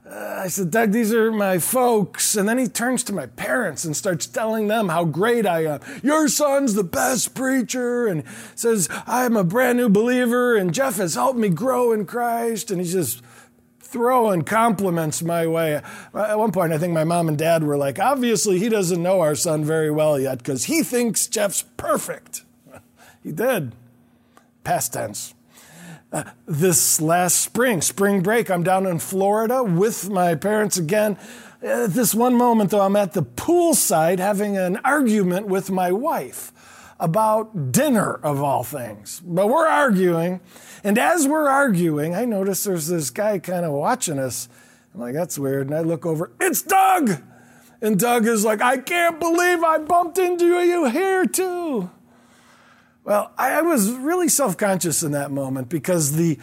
uh, 0.10 0.40
I 0.44 0.48
said, 0.48 0.72
Doug, 0.72 0.94
these 0.94 1.14
are 1.14 1.30
my 1.30 1.58
folks. 1.60 2.38
And 2.38 2.48
then 2.48 2.58
he 2.58 2.68
turns 2.68 3.04
to 3.06 3.14
my 3.14 3.26
parents 3.26 3.84
and 3.84 3.98
starts 3.98 4.28
telling 4.28 4.68
them 4.68 4.88
how 4.88 5.04
great 5.04 5.46
I 5.46 5.66
am. 5.66 5.82
Your 6.04 6.30
son's 6.30 6.74
the 6.74 6.86
best 6.86 7.36
preacher. 7.36 8.08
And 8.08 8.24
says, 8.56 8.88
I'm 9.06 9.36
a 9.36 9.44
brand 9.44 9.78
new 9.78 9.90
believer. 9.90 10.56
And 10.56 10.74
Jeff 10.74 10.98
has 10.98 11.16
helped 11.16 11.40
me 11.40 11.50
grow 11.50 11.92
in 11.92 12.06
Christ. 12.06 12.72
And 12.72 12.80
he's 12.80 12.94
just 12.94 13.22
throwing 13.86 14.44
compliments 14.44 15.22
my 15.22 15.48
way. 15.48 15.82
Uh, 16.14 16.22
at 16.24 16.40
one 16.40 16.52
point, 16.52 16.74
I 16.74 16.78
think 16.78 16.94
my 16.94 17.04
mom 17.04 17.28
and 17.28 17.38
dad 17.38 17.64
were 17.64 17.78
like, 17.78 18.00
obviously, 18.00 18.60
he 18.60 18.70
doesn't 18.70 19.02
know 19.02 19.22
our 19.22 19.36
son 19.36 19.64
very 19.64 19.92
well 19.92 20.20
yet 20.20 20.40
because 20.40 20.66
he 20.66 20.84
thinks 20.84 21.28
Jeff's 21.28 21.64
perfect. 21.78 22.44
he 23.24 23.32
did. 23.32 23.74
Past 24.64 24.94
tense 24.94 25.36
uh, 26.16 26.24
this 26.48 27.02
last 27.02 27.40
spring, 27.40 27.82
spring 27.82 28.22
break, 28.22 28.50
I'm 28.50 28.64
down 28.64 28.86
in 28.86 29.00
Florida 29.00 29.64
with 29.64 30.10
my 30.10 30.36
parents 30.36 30.78
again. 30.78 31.18
At 31.62 31.94
this 31.94 32.16
one 32.16 32.36
moment, 32.36 32.72
though, 32.72 32.82
I'm 32.82 32.96
at 32.96 33.14
the 33.14 33.24
poolside 33.24 34.20
having 34.20 34.56
an 34.56 34.78
argument 34.86 35.48
with 35.48 35.70
my 35.70 35.92
wife 35.92 36.54
about 37.00 37.72
dinner, 37.72 38.14
of 38.14 38.42
all 38.42 38.64
things. 38.64 39.22
But 39.26 39.48
we're 39.48 39.68
arguing. 39.68 40.40
And 40.84 40.98
as 40.98 41.28
we're 41.28 41.50
arguing, 41.50 42.16
I 42.16 42.26
notice 42.26 42.64
there's 42.64 42.88
this 42.88 43.10
guy 43.10 43.40
kind 43.40 43.66
of 43.66 43.72
watching 43.74 44.20
us. 44.20 44.48
I'm 44.94 45.02
like, 45.02 45.14
that's 45.14 45.38
weird. 45.38 45.68
And 45.68 45.76
I 45.76 45.82
look 45.82 46.06
over, 46.06 46.32
it's 46.40 46.62
Doug! 46.62 47.22
And 47.82 48.00
Doug 48.00 48.26
is 48.26 48.46
like, 48.46 48.62
I 48.62 48.78
can't 48.78 49.20
believe 49.20 49.62
I 49.64 49.78
bumped 49.80 50.18
into 50.18 50.46
you 50.46 50.90
here, 50.90 51.26
too. 51.26 51.90
Well, 53.04 53.32
I 53.38 53.62
was 53.62 53.92
really 53.92 54.30
self 54.30 54.58
conscious 54.58 55.04
in 55.04 55.12
that 55.12 55.30
moment 55.30 55.70
because 55.70 56.16
the 56.16 56.40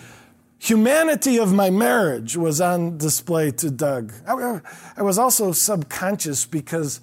humanity 0.59 1.39
of 1.39 1.53
my 1.53 1.71
marriage 1.71 2.37
was 2.37 2.61
on 2.61 2.97
display 2.99 3.51
to 3.51 3.69
Doug. 3.69 4.13
I, 4.29 4.61
I 4.97 5.03
was 5.03 5.19
also 5.19 5.51
subconscious 5.51 6.47
because 6.47 7.01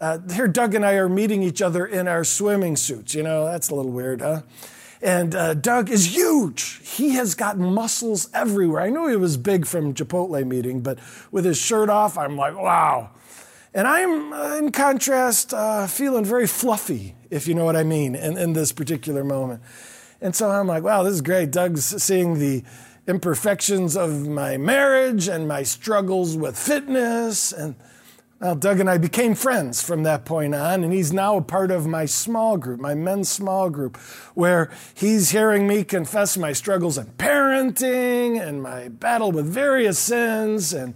uh, 0.00 0.18
here 0.32 0.48
Doug 0.48 0.74
and 0.74 0.84
I 0.84 0.94
are 0.94 1.08
meeting 1.08 1.42
each 1.42 1.62
other 1.62 1.86
in 1.86 2.08
our 2.08 2.24
swimming 2.24 2.76
suits. 2.76 3.14
You 3.14 3.22
know, 3.22 3.46
that's 3.46 3.70
a 3.70 3.74
little 3.74 3.92
weird, 3.92 4.20
huh? 4.20 4.42
And 5.02 5.34
uh, 5.34 5.54
Doug 5.54 5.90
is 5.90 6.16
huge. 6.16 6.80
He 6.82 7.10
has 7.10 7.34
got 7.34 7.58
muscles 7.58 8.28
everywhere. 8.32 8.82
I 8.82 8.90
knew 8.90 9.08
he 9.08 9.16
was 9.16 9.36
big 9.36 9.66
from 9.66 9.94
Chipotle 9.94 10.44
meeting, 10.46 10.80
but 10.80 10.98
with 11.30 11.44
his 11.44 11.58
shirt 11.58 11.90
off, 11.90 12.16
I'm 12.16 12.36
like, 12.36 12.56
wow. 12.56 13.10
And 13.74 13.86
I'm, 13.86 14.32
uh, 14.32 14.56
in 14.56 14.72
contrast, 14.72 15.52
uh, 15.52 15.86
feeling 15.86 16.24
very 16.24 16.46
fluffy, 16.46 17.14
if 17.30 17.46
you 17.46 17.54
know 17.54 17.66
what 17.66 17.76
I 17.76 17.84
mean, 17.84 18.14
in, 18.14 18.38
in 18.38 18.54
this 18.54 18.72
particular 18.72 19.22
moment. 19.22 19.60
And 20.22 20.34
so 20.34 20.50
I'm 20.50 20.66
like, 20.66 20.82
wow, 20.82 21.02
this 21.02 21.12
is 21.12 21.20
great. 21.20 21.50
Doug's 21.50 22.02
seeing 22.02 22.38
the 22.38 22.64
imperfections 23.06 23.96
of 23.96 24.26
my 24.26 24.56
marriage 24.56 25.28
and 25.28 25.46
my 25.46 25.62
struggles 25.62 26.38
with 26.38 26.58
fitness. 26.58 27.52
And 27.52 27.76
well, 28.40 28.54
Doug 28.54 28.80
and 28.80 28.90
I 28.90 28.98
became 28.98 29.34
friends 29.34 29.82
from 29.82 30.02
that 30.02 30.24
point 30.24 30.54
on, 30.54 30.84
and 30.84 30.92
he's 30.92 31.12
now 31.12 31.38
a 31.38 31.42
part 31.42 31.70
of 31.70 31.86
my 31.86 32.04
small 32.04 32.58
group, 32.58 32.80
my 32.80 32.94
men's 32.94 33.30
small 33.30 33.70
group, 33.70 33.96
where 34.34 34.70
he's 34.94 35.30
hearing 35.30 35.66
me 35.66 35.84
confess 35.84 36.36
my 36.36 36.52
struggles 36.52 36.98
in 36.98 37.06
parenting 37.18 38.40
and 38.40 38.62
my 38.62 38.88
battle 38.88 39.32
with 39.32 39.46
various 39.46 39.98
sins 39.98 40.74
and 40.74 40.94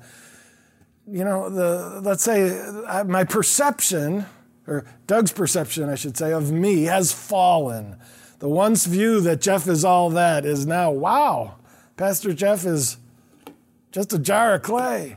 you 1.11 1.25
know, 1.25 1.50
the, 1.50 2.00
let's 2.02 2.23
say 2.23 2.62
my 3.06 3.25
perception, 3.25 4.26
or 4.66 4.85
Doug's 5.06 5.32
perception, 5.32 5.88
I 5.88 5.97
should 5.97 6.16
say, 6.16 6.32
of 6.32 6.52
me 6.52 6.85
has 6.85 7.12
fallen. 7.12 7.97
The 8.38 8.49
once 8.49 8.87
view 8.87 9.20
that 9.23 9.40
Jeff 9.40 9.66
is 9.66 9.85
all 9.85 10.11
that 10.11 10.47
is 10.47 10.66
now, 10.66 10.92
wow, 10.92 11.56
Pastor 11.97 12.32
Jeff 12.32 12.64
is 12.64 12.97
just 13.90 14.12
a 14.12 14.18
jar 14.18 14.54
of 14.54 14.62
clay. 14.62 15.16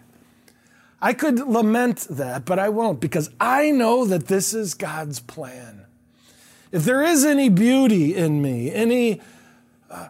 I 1.03 1.12
could 1.12 1.38
lament 1.38 2.07
that, 2.12 2.45
but 2.45 2.60
I 2.60 2.69
won't 2.69 3.01
because 3.01 3.29
I 3.38 3.72
know 3.72 4.05
that 4.05 4.27
this 4.27 4.53
is 4.53 4.74
God's 4.74 5.19
plan. 5.19 5.86
If 6.72 6.86
there 6.86 7.03
is 7.03 7.25
any 7.25 7.50
beauty 7.50 8.15
in 8.15 8.41
me, 8.41 8.72
any 8.72 9.19
uh, 9.91 10.07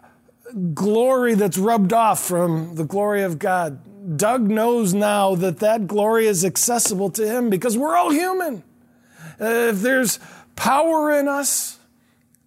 glory 0.72 1.34
that's 1.34 1.58
rubbed 1.58 1.92
off 1.92 2.22
from 2.22 2.76
the 2.76 2.84
glory 2.84 3.24
of 3.24 3.40
God, 3.40 4.16
Doug 4.16 4.42
knows 4.42 4.94
now 4.94 5.34
that 5.34 5.58
that 5.58 5.88
glory 5.88 6.28
is 6.28 6.44
accessible 6.44 7.10
to 7.10 7.26
him 7.26 7.50
because 7.50 7.76
we're 7.76 7.96
all 7.96 8.12
human. 8.12 8.62
Uh, 9.40 9.46
if 9.46 9.80
there's 9.80 10.20
power 10.54 11.10
in 11.10 11.26
us, 11.26 11.80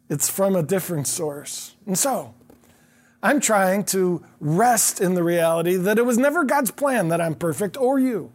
it's 0.09 0.29
from 0.29 0.55
a 0.55 0.63
different 0.63 1.07
source. 1.07 1.75
And 1.85 1.99
so, 1.99 2.33
I'm 3.21 3.41
trying 3.41 3.83
to 3.85 4.23
rest 4.39 5.01
in 5.01 5.15
the 5.15 5.23
reality 5.23 5.75
that 5.75 5.97
it 5.97 6.05
was 6.05 6.17
never 6.17 6.45
God's 6.45 6.71
plan 6.71 7.09
that 7.09 7.19
I'm 7.19 7.35
perfect 7.35 7.75
or 7.75 7.99
you. 7.99 8.31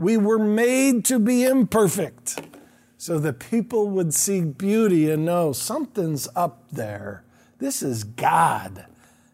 We 0.00 0.16
were 0.16 0.38
made 0.38 1.04
to 1.06 1.18
be 1.18 1.44
imperfect 1.44 2.40
so 2.96 3.18
that 3.18 3.38
people 3.38 3.90
would 3.90 4.14
see 4.14 4.40
beauty 4.40 5.10
and 5.10 5.26
know 5.26 5.52
something's 5.52 6.26
up 6.34 6.64
there. 6.72 7.22
This 7.58 7.82
is 7.82 8.04
God 8.04 8.86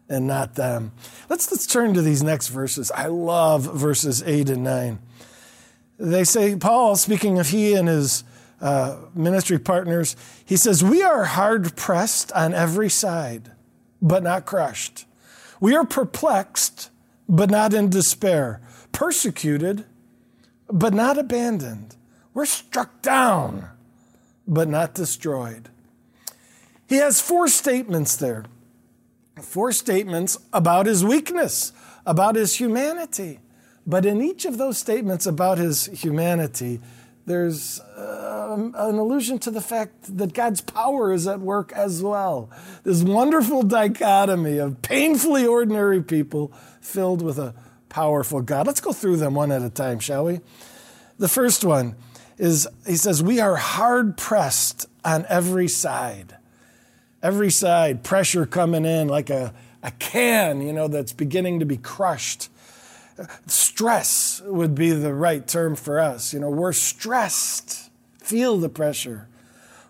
and 0.09 0.27
not 0.27 0.55
them. 0.55 0.91
Let's, 1.29 1.49
let's 1.49 1.67
turn 1.67 1.93
to 1.93 2.01
these 2.01 2.21
next 2.21 2.49
verses. 2.49 2.91
I 2.91 3.05
love 3.05 3.63
verses 3.77 4.21
8 4.21 4.49
and 4.49 4.65
9. 4.65 4.99
They 5.99 6.25
say, 6.25 6.57
Paul, 6.57 6.97
speaking 6.97 7.39
of 7.39 7.47
he 7.47 7.73
and 7.73 7.87
his 7.87 8.25
uh, 8.59 8.97
ministry 9.15 9.59
partners, 9.59 10.17
he 10.45 10.57
says, 10.57 10.83
We 10.83 11.01
are 11.01 11.23
hard 11.23 11.77
pressed 11.77 12.33
on 12.33 12.53
every 12.53 12.89
side, 12.89 13.53
but 14.01 14.21
not 14.21 14.45
crushed. 14.45 15.05
We 15.61 15.77
are 15.77 15.85
perplexed, 15.85 16.89
but 17.29 17.49
not 17.49 17.73
in 17.73 17.89
despair, 17.89 18.59
persecuted, 18.91 19.85
but 20.69 20.93
not 20.93 21.17
abandoned. 21.17 21.95
We're 22.33 22.45
struck 22.45 23.01
down, 23.01 23.69
but 24.47 24.67
not 24.67 24.93
destroyed. 24.93 25.69
He 26.87 26.97
has 26.97 27.19
four 27.21 27.47
statements 27.47 28.15
there 28.15 28.45
four 29.41 29.71
statements 29.71 30.39
about 30.51 30.87
his 30.87 31.03
weakness, 31.05 31.71
about 32.05 32.35
his 32.35 32.55
humanity. 32.55 33.39
But 33.85 34.05
in 34.05 34.21
each 34.21 34.45
of 34.45 34.57
those 34.57 34.77
statements 34.77 35.25
about 35.25 35.57
his 35.57 35.85
humanity, 35.85 36.81
there's 37.25 37.79
uh, 37.79 38.55
an 38.57 38.95
allusion 38.97 39.39
to 39.39 39.51
the 39.51 39.61
fact 39.61 40.17
that 40.17 40.33
God's 40.33 40.61
power 40.61 41.13
is 41.13 41.27
at 41.27 41.39
work 41.39 41.71
as 41.73 42.01
well. 42.01 42.49
This 42.83 43.03
wonderful 43.03 43.63
dichotomy 43.63 44.57
of 44.57 44.81
painfully 44.81 45.45
ordinary 45.45 46.01
people 46.01 46.51
filled 46.81 47.21
with 47.21 47.37
a 47.37 47.53
powerful 47.89 48.41
God. 48.41 48.67
Let's 48.67 48.81
go 48.81 48.93
through 48.93 49.17
them 49.17 49.33
one 49.35 49.51
at 49.51 49.61
a 49.61 49.69
time, 49.69 49.99
shall 49.99 50.25
we? 50.25 50.41
The 51.17 51.27
first 51.27 51.63
one 51.63 51.95
is 52.37 52.67
he 52.85 52.97
says, 52.97 53.23
We 53.23 53.39
are 53.39 53.55
hard 53.55 54.17
pressed 54.17 54.87
on 55.03 55.25
every 55.29 55.67
side. 55.67 56.35
Every 57.23 57.49
side, 57.49 58.03
pressure 58.03 58.45
coming 58.45 58.85
in 58.85 59.07
like 59.07 59.29
a, 59.29 59.53
a 59.81 59.91
can, 59.91 60.61
you 60.61 60.71
know, 60.71 60.87
that's 60.87 61.13
beginning 61.13 61.59
to 61.59 61.65
be 61.65 61.77
crushed 61.77 62.49
stress 63.47 64.41
would 64.45 64.75
be 64.75 64.91
the 64.91 65.13
right 65.13 65.47
term 65.47 65.75
for 65.75 65.99
us. 65.99 66.33
You 66.33 66.39
know, 66.39 66.49
we're 66.49 66.73
stressed, 66.73 67.89
feel 68.19 68.57
the 68.57 68.69
pressure, 68.69 69.27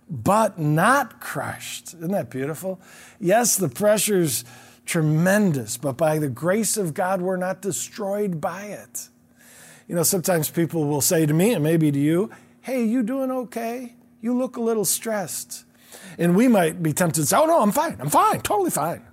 but 0.10 0.58
not 0.58 1.20
crushed. 1.20 1.94
Isn't 1.96 2.12
that 2.12 2.30
beautiful? 2.30 2.80
Yes, 3.20 3.58
the 3.58 3.70
pressure's 3.70 4.46
tremendous, 4.88 5.78
but 5.78 5.98
by 5.98 6.18
the 6.18 6.30
grace 6.30 6.78
of 6.78 6.94
God, 6.94 7.22
we're 7.22 7.38
not 7.38 7.62
destroyed 7.62 8.42
by 8.42 8.64
it. 8.66 9.10
You 9.88 9.96
know, 9.96 10.04
sometimes 10.04 10.50
people 10.50 10.86
will 10.86 11.02
say 11.02 11.26
to 11.26 11.34
me, 11.34 11.54
and 11.54 11.64
maybe 11.64 11.92
to 11.92 12.00
you, 12.00 12.32
Hey, 12.62 12.84
you 12.84 13.04
doing 13.04 13.32
okay? 13.32 13.94
You 14.20 14.38
look 14.38 14.58
a 14.58 14.62
little 14.62 14.84
stressed. 14.84 15.64
And 16.18 16.36
we 16.36 16.48
might 16.48 16.82
be 16.84 16.92
tempted 16.92 17.22
to 17.22 17.28
say, 17.28 17.38
Oh, 17.38 17.46
no, 17.46 17.62
I'm 17.62 17.72
fine. 17.72 17.98
I'm 18.00 18.10
fine. 18.10 18.42
Totally 18.42 18.72
fine. 18.72 19.06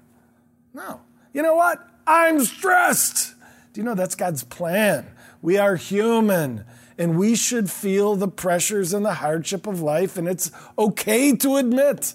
No. 0.73 1.01
You 1.33 1.43
know 1.43 1.55
what? 1.55 1.87
I'm 2.07 2.45
stressed. 2.45 3.35
Do 3.73 3.81
you 3.81 3.85
know 3.85 3.95
that's 3.95 4.15
God's 4.15 4.43
plan? 4.45 5.07
We 5.43 5.59
are 5.59 5.77
human 5.77 6.65
and 6.99 7.19
we 7.19 7.35
should 7.35 7.71
feel 7.71 8.17
the 8.17 8.29
pressures 8.29 8.93
and 8.93 9.05
the 9.05 9.15
hardship 9.15 9.67
of 9.67 9.81
life, 9.81 10.17
and 10.17 10.29
it's 10.29 10.53
okay 10.79 11.35
to 11.35 11.57
admit 11.57 12.15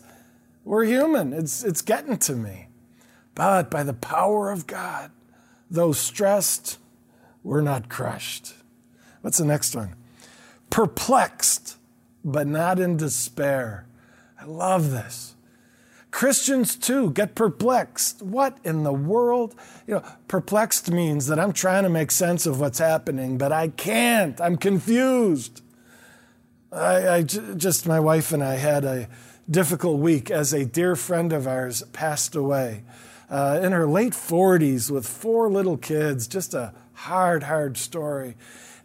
we're 0.63 0.85
human. 0.85 1.33
It's, 1.33 1.63
it's 1.63 1.81
getting 1.81 2.17
to 2.19 2.33
me. 2.33 2.68
But 3.35 3.71
by 3.71 3.83
the 3.83 3.93
power 3.93 4.51
of 4.51 4.67
God, 4.67 5.11
though 5.69 5.91
stressed, 5.91 6.77
we're 7.43 7.61
not 7.61 7.89
crushed. 7.89 8.53
What's 9.21 9.37
the 9.37 9.45
next 9.45 9.75
one? 9.75 9.95
Perplexed, 10.69 11.77
but 12.23 12.47
not 12.47 12.79
in 12.79 12.97
despair. 12.97 13.87
I 14.39 14.45
love 14.45 14.91
this. 14.91 15.35
Christians 16.11 16.75
too 16.75 17.11
get 17.11 17.35
perplexed. 17.35 18.21
What 18.21 18.57
in 18.63 18.83
the 18.83 18.93
world? 18.93 19.55
You 19.85 19.95
know, 19.95 20.03
perplexed 20.27 20.89
means 20.89 21.27
that 21.27 21.39
I'm 21.39 21.53
trying 21.53 21.83
to 21.83 21.89
make 21.89 22.11
sense 22.11 22.45
of 22.45 22.59
what's 22.59 22.79
happening, 22.79 23.37
but 23.37 23.51
I 23.51 23.67
can't. 23.69 24.39
I'm 24.41 24.57
confused. 24.57 25.61
I, 26.71 27.23
just, 27.23 27.87
my 27.87 27.99
wife 27.99 28.31
and 28.31 28.43
I 28.43 28.55
had 28.55 28.85
a 28.85 29.07
difficult 29.49 29.99
week 29.99 30.29
as 30.29 30.53
a 30.53 30.65
dear 30.65 30.95
friend 30.95 31.33
of 31.33 31.47
ours 31.47 31.83
passed 31.93 32.35
away 32.35 32.83
uh, 33.29 33.59
in 33.61 33.71
her 33.71 33.87
late 33.87 34.13
40s 34.13 34.89
with 34.89 35.07
four 35.07 35.49
little 35.49 35.77
kids. 35.77 36.27
Just 36.27 36.53
a 36.53 36.73
hard, 36.93 37.43
hard 37.43 37.77
story. 37.77 38.35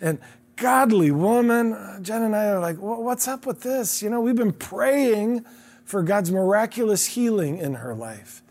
And 0.01 0.19
godly 0.57 1.11
woman, 1.11 1.77
Jen 2.03 2.23
and 2.23 2.37
I 2.37 2.47
are 2.47 2.61
like, 2.61 2.77
what's 2.77 3.27
up 3.27 3.47
with 3.47 3.63
this? 3.63 4.03
You 4.03 4.11
know, 4.11 4.21
we've 4.21 4.37
been 4.37 4.53
praying 4.53 5.45
for 5.85 6.03
God's 6.03 6.31
miraculous 6.31 7.07
healing 7.07 7.59
in 7.59 7.75
her 7.75 7.95
life. 7.95 8.43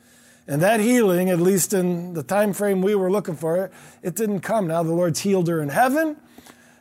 And 0.47 0.61
that 0.61 0.81
healing, 0.81 1.29
at 1.29 1.39
least 1.39 1.73
in 1.73 2.13
the 2.13 2.23
time 2.23 2.53
frame 2.53 2.81
we 2.81 2.95
were 2.95 3.09
looking 3.09 3.35
for 3.35 3.63
it, 3.63 3.71
it 4.01 4.15
didn't 4.15 4.41
come. 4.41 4.67
Now 4.67 4.83
the 4.83 4.91
Lord's 4.91 5.19
healed 5.21 5.47
her 5.47 5.61
in 5.61 5.69
heaven, 5.69 6.17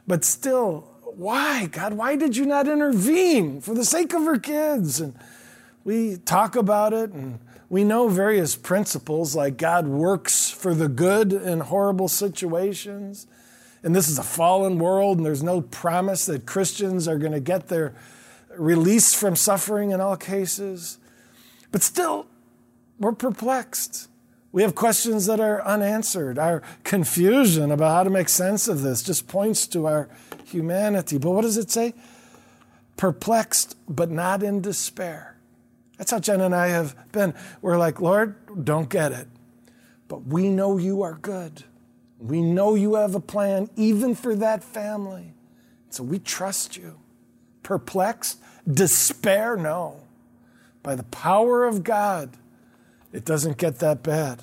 but 0.06 0.24
still, 0.24 0.88
why, 1.14 1.66
God? 1.66 1.92
Why 1.92 2.16
did 2.16 2.36
you 2.36 2.44
not 2.44 2.66
intervene 2.66 3.60
for 3.60 3.74
the 3.74 3.84
sake 3.84 4.14
of 4.14 4.24
her 4.24 4.38
kids? 4.38 5.00
And 5.00 5.14
we 5.84 6.16
talk 6.16 6.56
about 6.56 6.92
it 6.92 7.12
and 7.12 7.38
we 7.72 7.84
know 7.84 8.06
various 8.06 8.54
principles 8.54 9.34
like 9.34 9.56
God 9.56 9.88
works 9.88 10.50
for 10.50 10.74
the 10.74 10.88
good 10.88 11.32
in 11.32 11.60
horrible 11.60 12.06
situations. 12.06 13.26
And 13.82 13.96
this 13.96 14.10
is 14.10 14.18
a 14.18 14.22
fallen 14.22 14.78
world, 14.78 15.16
and 15.16 15.24
there's 15.24 15.42
no 15.42 15.62
promise 15.62 16.26
that 16.26 16.44
Christians 16.44 17.08
are 17.08 17.16
going 17.16 17.32
to 17.32 17.40
get 17.40 17.68
their 17.68 17.94
release 18.58 19.14
from 19.14 19.36
suffering 19.36 19.90
in 19.90 20.02
all 20.02 20.18
cases. 20.18 20.98
But 21.70 21.82
still, 21.82 22.26
we're 22.98 23.12
perplexed. 23.12 24.06
We 24.52 24.60
have 24.60 24.74
questions 24.74 25.24
that 25.24 25.40
are 25.40 25.64
unanswered. 25.66 26.38
Our 26.38 26.62
confusion 26.84 27.70
about 27.70 27.94
how 27.94 28.02
to 28.02 28.10
make 28.10 28.28
sense 28.28 28.68
of 28.68 28.82
this 28.82 29.02
just 29.02 29.28
points 29.28 29.66
to 29.68 29.86
our 29.86 30.10
humanity. 30.44 31.16
But 31.16 31.30
what 31.30 31.40
does 31.40 31.56
it 31.56 31.70
say? 31.70 31.94
Perplexed, 32.98 33.78
but 33.88 34.10
not 34.10 34.42
in 34.42 34.60
despair. 34.60 35.31
That's 36.02 36.10
how 36.10 36.18
Jen 36.18 36.40
and 36.40 36.52
I 36.52 36.66
have 36.66 36.96
been. 37.12 37.32
We're 37.60 37.78
like, 37.78 38.00
Lord, 38.00 38.34
don't 38.64 38.88
get 38.88 39.12
it. 39.12 39.28
But 40.08 40.26
we 40.26 40.48
know 40.48 40.76
you 40.76 41.02
are 41.02 41.14
good. 41.14 41.62
We 42.18 42.42
know 42.42 42.74
you 42.74 42.96
have 42.96 43.14
a 43.14 43.20
plan, 43.20 43.70
even 43.76 44.16
for 44.16 44.34
that 44.34 44.64
family. 44.64 45.32
So 45.90 46.02
we 46.02 46.18
trust 46.18 46.76
you 46.76 46.98
perplexed, 47.62 48.40
despair? 48.66 49.56
No. 49.56 50.00
By 50.82 50.96
the 50.96 51.04
power 51.04 51.66
of 51.66 51.84
God, 51.84 52.36
it 53.12 53.24
doesn't 53.24 53.56
get 53.56 53.78
that 53.78 54.02
bad. 54.02 54.42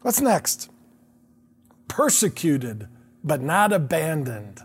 What's 0.00 0.22
next? 0.22 0.70
Persecuted, 1.88 2.88
but 3.22 3.42
not 3.42 3.70
abandoned. 3.70 4.62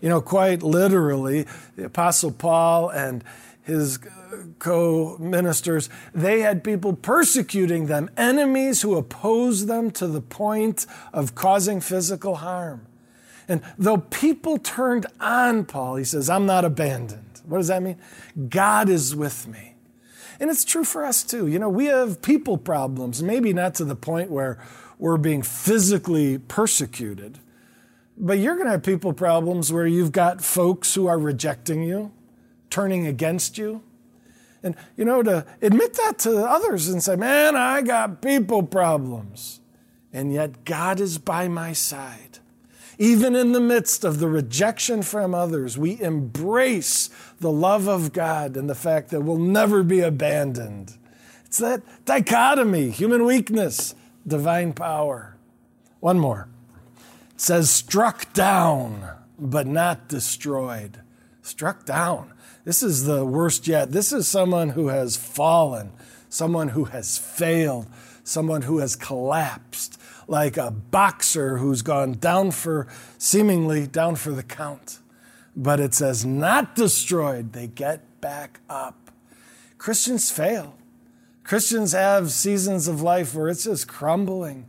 You 0.00 0.08
know, 0.08 0.22
quite 0.22 0.62
literally, 0.62 1.44
the 1.76 1.84
Apostle 1.84 2.32
Paul 2.32 2.88
and 2.88 3.22
his 3.70 3.98
uh, 3.98 4.36
co 4.58 5.16
ministers, 5.18 5.88
they 6.14 6.40
had 6.40 6.62
people 6.62 6.92
persecuting 6.92 7.86
them, 7.86 8.10
enemies 8.16 8.82
who 8.82 8.96
opposed 8.96 9.68
them 9.68 9.90
to 9.92 10.06
the 10.06 10.20
point 10.20 10.86
of 11.12 11.34
causing 11.34 11.80
physical 11.80 12.36
harm. 12.36 12.86
And 13.48 13.62
though 13.78 13.98
people 13.98 14.58
turned 14.58 15.06
on 15.18 15.64
Paul, 15.64 15.96
he 15.96 16.04
says, 16.04 16.30
I'm 16.30 16.46
not 16.46 16.64
abandoned. 16.64 17.40
What 17.46 17.58
does 17.58 17.68
that 17.68 17.82
mean? 17.82 17.96
God 18.48 18.88
is 18.88 19.16
with 19.16 19.48
me. 19.48 19.74
And 20.38 20.48
it's 20.48 20.64
true 20.64 20.84
for 20.84 21.04
us 21.04 21.24
too. 21.24 21.46
You 21.46 21.58
know, 21.58 21.68
we 21.68 21.86
have 21.86 22.22
people 22.22 22.56
problems, 22.56 23.22
maybe 23.22 23.52
not 23.52 23.74
to 23.76 23.84
the 23.84 23.96
point 23.96 24.30
where 24.30 24.62
we're 24.98 25.16
being 25.16 25.42
physically 25.42 26.38
persecuted, 26.38 27.38
but 28.16 28.38
you're 28.38 28.54
going 28.54 28.66
to 28.66 28.72
have 28.72 28.82
people 28.82 29.12
problems 29.12 29.72
where 29.72 29.86
you've 29.86 30.12
got 30.12 30.42
folks 30.42 30.94
who 30.94 31.06
are 31.06 31.18
rejecting 31.18 31.82
you, 31.82 32.12
turning 32.70 33.06
against 33.06 33.58
you. 33.58 33.82
And, 34.62 34.76
you 34.96 35.04
know, 35.04 35.22
to 35.22 35.46
admit 35.62 35.94
that 35.94 36.18
to 36.20 36.44
others 36.44 36.88
and 36.88 37.02
say, 37.02 37.16
man, 37.16 37.56
I 37.56 37.82
got 37.82 38.22
people 38.22 38.62
problems. 38.62 39.60
And 40.12 40.32
yet 40.32 40.64
God 40.64 41.00
is 41.00 41.18
by 41.18 41.48
my 41.48 41.72
side. 41.72 42.38
Even 42.98 43.34
in 43.34 43.52
the 43.52 43.60
midst 43.60 44.04
of 44.04 44.18
the 44.18 44.28
rejection 44.28 45.02
from 45.02 45.34
others, 45.34 45.78
we 45.78 45.98
embrace 46.02 47.08
the 47.38 47.50
love 47.50 47.88
of 47.88 48.12
God 48.12 48.56
and 48.58 48.68
the 48.68 48.74
fact 48.74 49.08
that 49.10 49.22
we'll 49.22 49.38
never 49.38 49.82
be 49.82 50.00
abandoned. 50.00 50.98
It's 51.46 51.58
that 51.58 51.82
dichotomy 52.04 52.90
human 52.90 53.24
weakness, 53.24 53.94
divine 54.26 54.74
power. 54.74 55.38
One 56.00 56.18
more. 56.18 56.48
It 57.30 57.40
says, 57.40 57.70
struck 57.70 58.32
down, 58.34 59.08
but 59.38 59.66
not 59.66 60.08
destroyed. 60.08 61.00
Struck 61.40 61.86
down. 61.86 62.34
This 62.64 62.82
is 62.82 63.04
the 63.04 63.24
worst 63.24 63.66
yet. 63.66 63.92
This 63.92 64.12
is 64.12 64.28
someone 64.28 64.70
who 64.70 64.88
has 64.88 65.16
fallen, 65.16 65.92
someone 66.28 66.68
who 66.68 66.84
has 66.84 67.16
failed, 67.16 67.86
someone 68.22 68.62
who 68.62 68.78
has 68.78 68.96
collapsed 68.96 69.98
like 70.28 70.56
a 70.56 70.70
boxer 70.70 71.58
who's 71.58 71.82
gone 71.82 72.12
down 72.12 72.52
for, 72.52 72.86
seemingly 73.18 73.86
down 73.86 74.14
for 74.14 74.30
the 74.30 74.44
count. 74.44 75.00
But 75.56 75.80
it 75.80 75.92
says, 75.92 76.24
not 76.24 76.76
destroyed, 76.76 77.52
they 77.52 77.66
get 77.66 78.20
back 78.20 78.60
up. 78.68 79.10
Christians 79.76 80.30
fail. 80.30 80.76
Christians 81.42 81.92
have 81.92 82.30
seasons 82.30 82.86
of 82.86 83.02
life 83.02 83.34
where 83.34 83.48
it's 83.48 83.64
just 83.64 83.88
crumbling. 83.88 84.66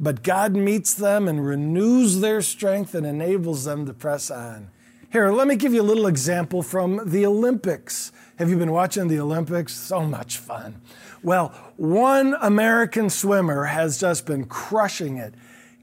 But 0.00 0.22
God 0.22 0.56
meets 0.56 0.94
them 0.94 1.28
and 1.28 1.44
renews 1.44 2.20
their 2.20 2.40
strength 2.40 2.94
and 2.94 3.06
enables 3.06 3.64
them 3.64 3.84
to 3.84 3.92
press 3.92 4.30
on. 4.30 4.70
Here, 5.14 5.30
let 5.30 5.46
me 5.46 5.54
give 5.54 5.72
you 5.72 5.80
a 5.80 5.86
little 5.86 6.08
example 6.08 6.60
from 6.60 7.00
the 7.08 7.24
Olympics. 7.24 8.10
Have 8.34 8.50
you 8.50 8.56
been 8.56 8.72
watching 8.72 9.06
the 9.06 9.20
Olympics? 9.20 9.72
So 9.72 10.00
much 10.00 10.38
fun. 10.38 10.80
Well, 11.22 11.50
one 11.76 12.34
American 12.40 13.08
swimmer 13.08 13.66
has 13.66 14.00
just 14.00 14.26
been 14.26 14.46
crushing 14.46 15.18
it. 15.18 15.34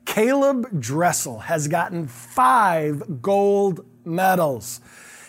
Caleb 0.04 0.82
Dressel 0.82 1.39
has 1.39 1.70
gotten 1.70 2.10
five 2.10 3.22
gold 3.22 3.86
medals. 4.04 4.82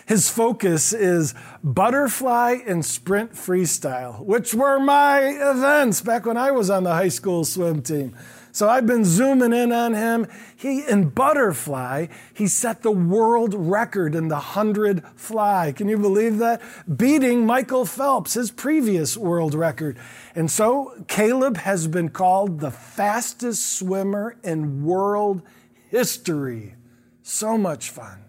His 0.04 0.28
focus 0.28 0.92
is 0.92 1.32
butterfly 1.62 2.56
and 2.66 2.84
sprint 2.84 3.34
freestyle, 3.34 4.18
which 4.24 4.52
were 4.52 4.80
my 4.80 5.20
events 5.20 6.00
back 6.00 6.26
when 6.26 6.36
I 6.36 6.50
was 6.50 6.70
on 6.70 6.82
the 6.82 6.92
high 6.92 7.06
school 7.06 7.44
swim 7.44 7.82
team. 7.82 8.16
So 8.54 8.68
I've 8.68 8.86
been 8.86 9.06
zooming 9.06 9.54
in 9.54 9.72
on 9.72 9.94
him. 9.94 10.26
He, 10.54 10.86
in 10.86 11.08
butterfly, 11.08 12.08
he 12.34 12.46
set 12.46 12.82
the 12.82 12.92
world 12.92 13.54
record 13.54 14.14
in 14.14 14.28
the 14.28 14.34
100 14.34 15.02
fly. 15.16 15.72
Can 15.74 15.88
you 15.88 15.96
believe 15.98 16.36
that? 16.38 16.60
Beating 16.94 17.46
Michael 17.46 17.86
Phelps, 17.86 18.34
his 18.34 18.50
previous 18.50 19.16
world 19.16 19.54
record. 19.54 19.98
And 20.34 20.50
so 20.50 20.92
Caleb 21.08 21.56
has 21.56 21.86
been 21.86 22.10
called 22.10 22.60
the 22.60 22.70
fastest 22.70 23.78
swimmer 23.78 24.36
in 24.44 24.84
world 24.84 25.40
history. 25.88 26.74
So 27.22 27.56
much 27.56 27.88
fun. 27.88 28.22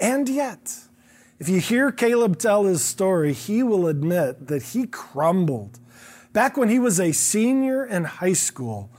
And 0.00 0.30
yet, 0.30 0.78
if 1.38 1.48
you 1.48 1.60
hear 1.60 1.92
Caleb 1.92 2.38
tell 2.38 2.64
his 2.64 2.82
story, 2.82 3.34
he 3.34 3.62
will 3.62 3.86
admit 3.86 4.46
that 4.46 4.62
he 4.62 4.86
crumbled. 4.86 5.78
Back 6.32 6.56
when 6.56 6.70
he 6.70 6.78
was 6.78 6.98
a 6.98 7.12
senior 7.12 7.84
in 7.84 8.04
high 8.04 8.32
school, 8.32 8.90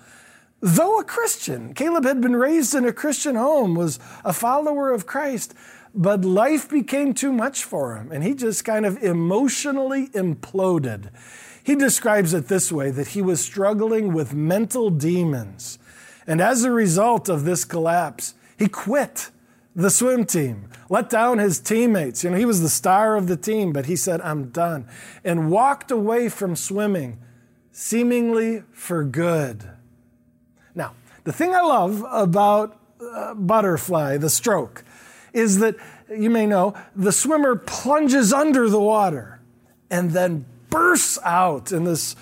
Though 0.61 0.99
a 0.99 1.05
Christian, 1.05 1.73
Caleb 1.73 2.03
had 2.03 2.19
been 2.19 2.35
raised 2.35 2.75
in 2.75 2.85
a 2.85 2.91
Christian 2.91 3.35
home, 3.35 3.75
was 3.75 3.97
a 4.25 4.33
follower 4.33 4.91
of 4.91 5.05
Christ, 5.05 5.53
but 5.95 6.25
life 6.25 6.69
became 6.69 7.13
too 7.13 7.31
much 7.31 7.63
for 7.63 7.95
him, 7.95 8.11
and 8.11 8.23
he 8.23 8.33
just 8.33 8.65
kind 8.65 8.85
of 8.85 9.01
emotionally 9.01 10.07
imploded. 10.09 11.11
He 11.63 11.75
describes 11.75 12.33
it 12.33 12.47
this 12.47 12.71
way 12.71 12.91
that 12.91 13.09
he 13.09 13.21
was 13.21 13.39
struggling 13.39 14.13
with 14.13 14.33
mental 14.33 14.89
demons. 14.89 15.79
And 16.27 16.41
as 16.41 16.63
a 16.63 16.71
result 16.71 17.29
of 17.29 17.45
this 17.45 17.63
collapse, 17.63 18.33
he 18.57 18.67
quit 18.67 19.31
the 19.75 19.89
swim 19.89 20.25
team, 20.25 20.67
let 20.89 21.09
down 21.09 21.37
his 21.37 21.59
teammates. 21.59 22.23
You 22.23 22.31
know, 22.31 22.37
he 22.37 22.45
was 22.45 22.61
the 22.61 22.69
star 22.69 23.15
of 23.15 23.27
the 23.27 23.37
team, 23.37 23.71
but 23.71 23.85
he 23.85 23.95
said, 23.95 24.19
I'm 24.21 24.49
done, 24.49 24.87
and 25.23 25.49
walked 25.49 25.89
away 25.89 26.27
from 26.27 26.57
swimming, 26.57 27.17
seemingly 27.71 28.63
for 28.73 29.05
good. 29.05 29.78
The 31.23 31.33
thing 31.33 31.53
I 31.53 31.61
love 31.61 32.05
about 32.09 32.79
uh, 33.01 33.33
butterfly, 33.33 34.17
the 34.17 34.29
stroke, 34.29 34.83
is 35.33 35.59
that 35.59 35.75
you 36.09 36.29
may 36.29 36.45
know 36.45 36.73
the 36.95 37.11
swimmer 37.11 37.55
plunges 37.55 38.33
under 38.33 38.69
the 38.69 38.79
water 38.79 39.41
and 39.91 40.11
then 40.11 40.45
bursts 40.69 41.19
out 41.23 41.71
in 41.71 41.83
this 41.83 42.15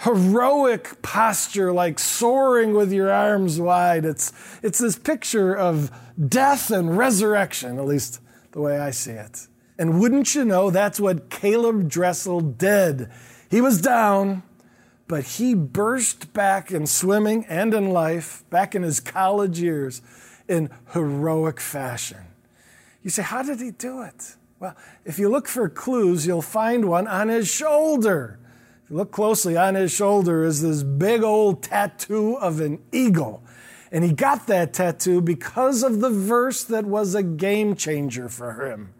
heroic 0.00 1.00
posture, 1.02 1.72
like 1.72 1.98
soaring 1.98 2.74
with 2.74 2.92
your 2.92 3.12
arms 3.12 3.60
wide. 3.60 4.04
It's, 4.04 4.32
it's 4.62 4.78
this 4.78 4.98
picture 4.98 5.54
of 5.54 5.90
death 6.28 6.70
and 6.70 6.96
resurrection, 6.96 7.78
at 7.78 7.86
least 7.86 8.20
the 8.52 8.60
way 8.60 8.78
I 8.78 8.90
see 8.90 9.12
it. 9.12 9.46
And 9.78 10.00
wouldn't 10.00 10.34
you 10.34 10.44
know, 10.44 10.70
that's 10.70 11.00
what 11.00 11.30
Caleb 11.30 11.88
Dressel 11.88 12.40
did. 12.40 13.08
He 13.50 13.60
was 13.60 13.80
down, 13.80 14.42
but 15.10 15.24
he 15.24 15.54
burst 15.54 16.32
back 16.32 16.70
in 16.70 16.86
swimming 16.86 17.44
and 17.48 17.74
in 17.74 17.90
life, 17.90 18.44
back 18.48 18.76
in 18.76 18.84
his 18.84 19.00
college 19.00 19.58
years, 19.58 20.02
in 20.46 20.70
heroic 20.92 21.58
fashion. 21.58 22.20
You 23.02 23.10
say, 23.10 23.22
how 23.22 23.42
did 23.42 23.60
he 23.60 23.72
do 23.72 24.02
it? 24.02 24.36
Well, 24.60 24.76
if 25.04 25.18
you 25.18 25.28
look 25.28 25.48
for 25.48 25.68
clues, 25.68 26.28
you'll 26.28 26.42
find 26.42 26.84
one 26.84 27.08
on 27.08 27.26
his 27.26 27.48
shoulder. 27.48 28.38
If 28.84 28.90
you 28.90 28.98
look 28.98 29.10
closely, 29.10 29.56
on 29.56 29.74
his 29.74 29.90
shoulder 29.90 30.44
is 30.44 30.62
this 30.62 30.84
big 30.84 31.24
old 31.24 31.64
tattoo 31.64 32.36
of 32.36 32.60
an 32.60 32.80
eagle. 32.92 33.42
And 33.90 34.04
he 34.04 34.12
got 34.12 34.46
that 34.46 34.72
tattoo 34.72 35.20
because 35.20 35.82
of 35.82 35.98
the 35.98 36.10
verse 36.10 36.62
that 36.62 36.84
was 36.84 37.16
a 37.16 37.24
game 37.24 37.74
changer 37.74 38.28
for 38.28 38.64
him. 38.64 38.94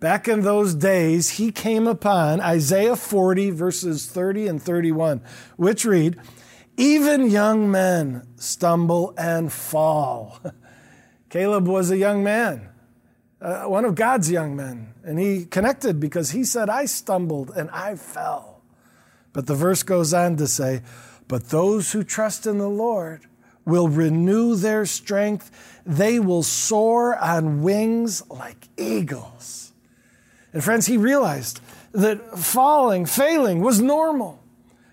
Back 0.00 0.28
in 0.28 0.40
those 0.40 0.74
days, 0.74 1.28
he 1.32 1.52
came 1.52 1.86
upon 1.86 2.40
Isaiah 2.40 2.96
40, 2.96 3.50
verses 3.50 4.06
30 4.06 4.46
and 4.46 4.62
31, 4.62 5.20
which 5.56 5.84
read, 5.84 6.18
Even 6.78 7.30
young 7.30 7.70
men 7.70 8.26
stumble 8.36 9.12
and 9.18 9.52
fall. 9.52 10.40
Caleb 11.28 11.68
was 11.68 11.90
a 11.90 11.98
young 11.98 12.24
man, 12.24 12.70
uh, 13.42 13.64
one 13.64 13.84
of 13.84 13.94
God's 13.94 14.30
young 14.30 14.56
men, 14.56 14.94
and 15.04 15.18
he 15.18 15.44
connected 15.44 16.00
because 16.00 16.30
he 16.30 16.44
said, 16.44 16.70
I 16.70 16.86
stumbled 16.86 17.50
and 17.54 17.68
I 17.68 17.96
fell. 17.96 18.62
But 19.34 19.46
the 19.46 19.54
verse 19.54 19.82
goes 19.82 20.14
on 20.14 20.36
to 20.38 20.46
say, 20.46 20.80
But 21.28 21.50
those 21.50 21.92
who 21.92 22.04
trust 22.04 22.46
in 22.46 22.56
the 22.56 22.70
Lord 22.70 23.26
will 23.66 23.88
renew 23.88 24.56
their 24.56 24.86
strength, 24.86 25.50
they 25.84 26.18
will 26.18 26.42
soar 26.42 27.18
on 27.18 27.60
wings 27.60 28.22
like 28.30 28.68
eagles. 28.78 29.69
And 30.52 30.62
friends, 30.62 30.86
he 30.86 30.96
realized 30.96 31.60
that 31.92 32.38
falling, 32.38 33.06
failing 33.06 33.60
was 33.60 33.80
normal. 33.80 34.42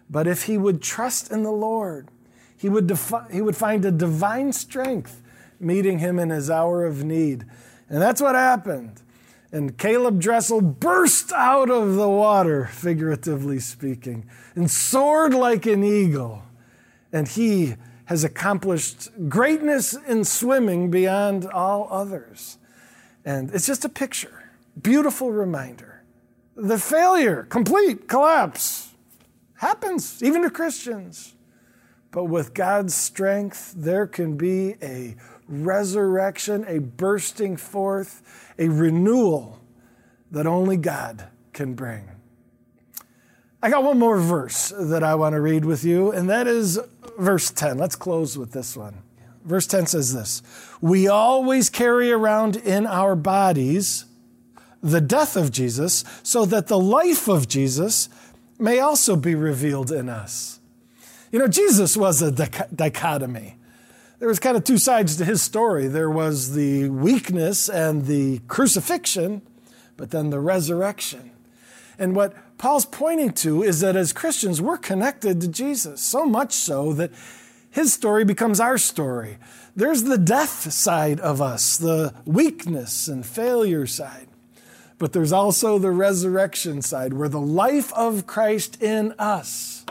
But 0.10 0.28
if 0.28 0.44
he 0.44 0.58
would 0.58 0.82
trust 0.82 1.32
in 1.32 1.44
the 1.44 1.52
Lord, 1.52 2.10
he 2.56 2.70
would, 2.70 2.88
defi- 2.88 3.32
he 3.32 3.42
would 3.42 3.56
find 3.56 3.84
a 3.86 3.92
divine 3.92 4.54
strength 4.54 5.22
meeting 5.60 6.00
him 6.00 6.20
in 6.20 6.30
his 6.30 6.50
hour 6.50 6.86
of 6.86 7.04
need. 7.04 7.46
And 7.90 8.02
that's 8.02 8.22
what 8.22 8.36
happened. 8.36 9.02
And 9.52 9.78
Caleb 9.78 10.20
Dressel 10.20 10.62
burst 10.62 11.32
out 11.32 11.70
of 11.70 11.96
the 11.96 12.10
water, 12.10 12.66
figuratively 12.68 13.60
speaking, 13.60 14.30
and 14.56 14.70
soared 14.70 15.34
like 15.34 15.66
an 15.66 15.84
eagle. 15.84 16.44
And 17.14 17.28
he 17.28 17.76
has 18.06 18.24
accomplished 18.24 19.10
greatness 19.30 19.94
in 19.94 20.24
swimming 20.24 20.92
beyond 20.92 21.46
all 21.46 21.88
others. 21.92 22.58
And 23.26 23.50
it's 23.54 23.68
just 23.68 23.86
a 23.86 23.90
picture 23.90 24.47
beautiful 24.82 25.32
reminder. 25.32 26.04
The 26.56 26.78
failure, 26.78 27.44
complete 27.44 28.08
collapse, 28.08 28.94
happens 29.56 30.22
even 30.24 30.42
to 30.44 30.50
Christians. 30.50 31.36
But 32.12 32.26
with 32.26 32.54
God's 32.54 32.96
strength, 32.96 33.74
there 33.76 34.08
can 34.08 34.38
be 34.38 34.76
a 34.82 35.16
resurrection, 35.48 36.66
a 36.68 36.80
bursting 36.80 37.58
forth, 37.58 38.52
a 38.58 38.70
renewal 38.70 39.60
that 40.32 40.48
only 40.48 40.78
God 40.78 41.28
can 41.54 41.74
bring. 41.74 42.10
I 43.62 43.70
got 43.70 43.84
one 43.84 43.98
more 44.00 44.20
verse 44.20 44.72
that 44.78 45.04
I 45.04 45.16
want 45.16 45.34
to 45.34 45.42
read 45.42 45.66
with 45.66 45.84
you, 45.84 46.12
and 46.12 46.30
that 46.30 46.48
is 46.48 46.80
verse 47.18 47.50
10. 47.52 47.78
Let's 47.78 47.96
close 47.96 48.38
with 48.38 48.52
this 48.52 48.78
one. 48.78 49.02
Verse 49.44 49.66
10 49.66 49.88
says 49.88 50.14
this 50.14 50.42
We 50.82 51.08
always 51.08 51.70
carry 51.70 52.12
around 52.12 52.56
in 52.58 52.86
our 52.86 53.16
bodies 53.16 54.06
the 54.82 55.02
death 55.02 55.36
of 55.36 55.52
Jesus 55.52 56.04
so 56.24 56.46
that 56.46 56.68
the 56.68 56.80
life 56.80 57.28
of 57.28 57.48
Jesus 57.48 58.10
may 58.60 58.80
also 58.80 59.16
be 59.16 59.36
revealed 59.36 59.92
in 59.92 60.10
us. 60.10 60.60
You 61.32 61.40
know, 61.40 61.48
Jesus 61.48 61.98
was 61.98 62.22
a 62.22 62.32
dichotomy. 62.32 63.58
There 64.20 64.28
was 64.28 64.40
kind 64.40 64.58
of 64.58 64.64
two 64.64 64.78
sides 64.78 65.18
to 65.18 65.26
his 65.26 65.42
story. 65.42 65.88
There 65.88 66.10
was 66.10 66.56
the 66.56 66.90
weakness 66.90 67.70
and 67.70 68.06
the 68.06 68.40
crucifixion, 68.48 69.42
but 69.96 70.12
then 70.12 70.30
the 70.30 70.40
resurrection. 70.40 71.32
And 72.00 72.16
what 72.16 72.34
Paul's 72.58 72.86
pointing 72.86 73.34
to 73.34 73.64
is 73.64 73.82
that 73.82 73.96
as 73.96 74.14
Christians, 74.14 74.62
we're 74.62 74.78
connected 74.78 75.42
to 75.42 75.48
Jesus, 75.48 76.02
so 76.02 76.26
much 76.26 76.54
so 76.54 76.94
that 76.94 77.12
his 77.70 77.94
story 77.94 78.26
becomes 78.26 78.60
our 78.60 78.78
story. 78.78 79.38
There's 79.76 80.04
the 80.04 80.18
death 80.18 80.72
side 80.72 81.20
of 81.20 81.42
us, 81.42 81.78
the 81.78 82.14
weakness 82.26 83.08
and 83.08 83.24
failure 83.24 83.86
side. 83.86 84.28
But 84.98 85.14
there's 85.14 85.32
also 85.32 85.78
the 85.78 85.92
resurrection 85.92 86.82
side 86.82 87.14
where 87.14 87.30
the 87.30 87.40
life 87.40 87.94
of 87.94 88.26
Christ 88.26 88.82
in 88.82 89.14
us 89.20 89.86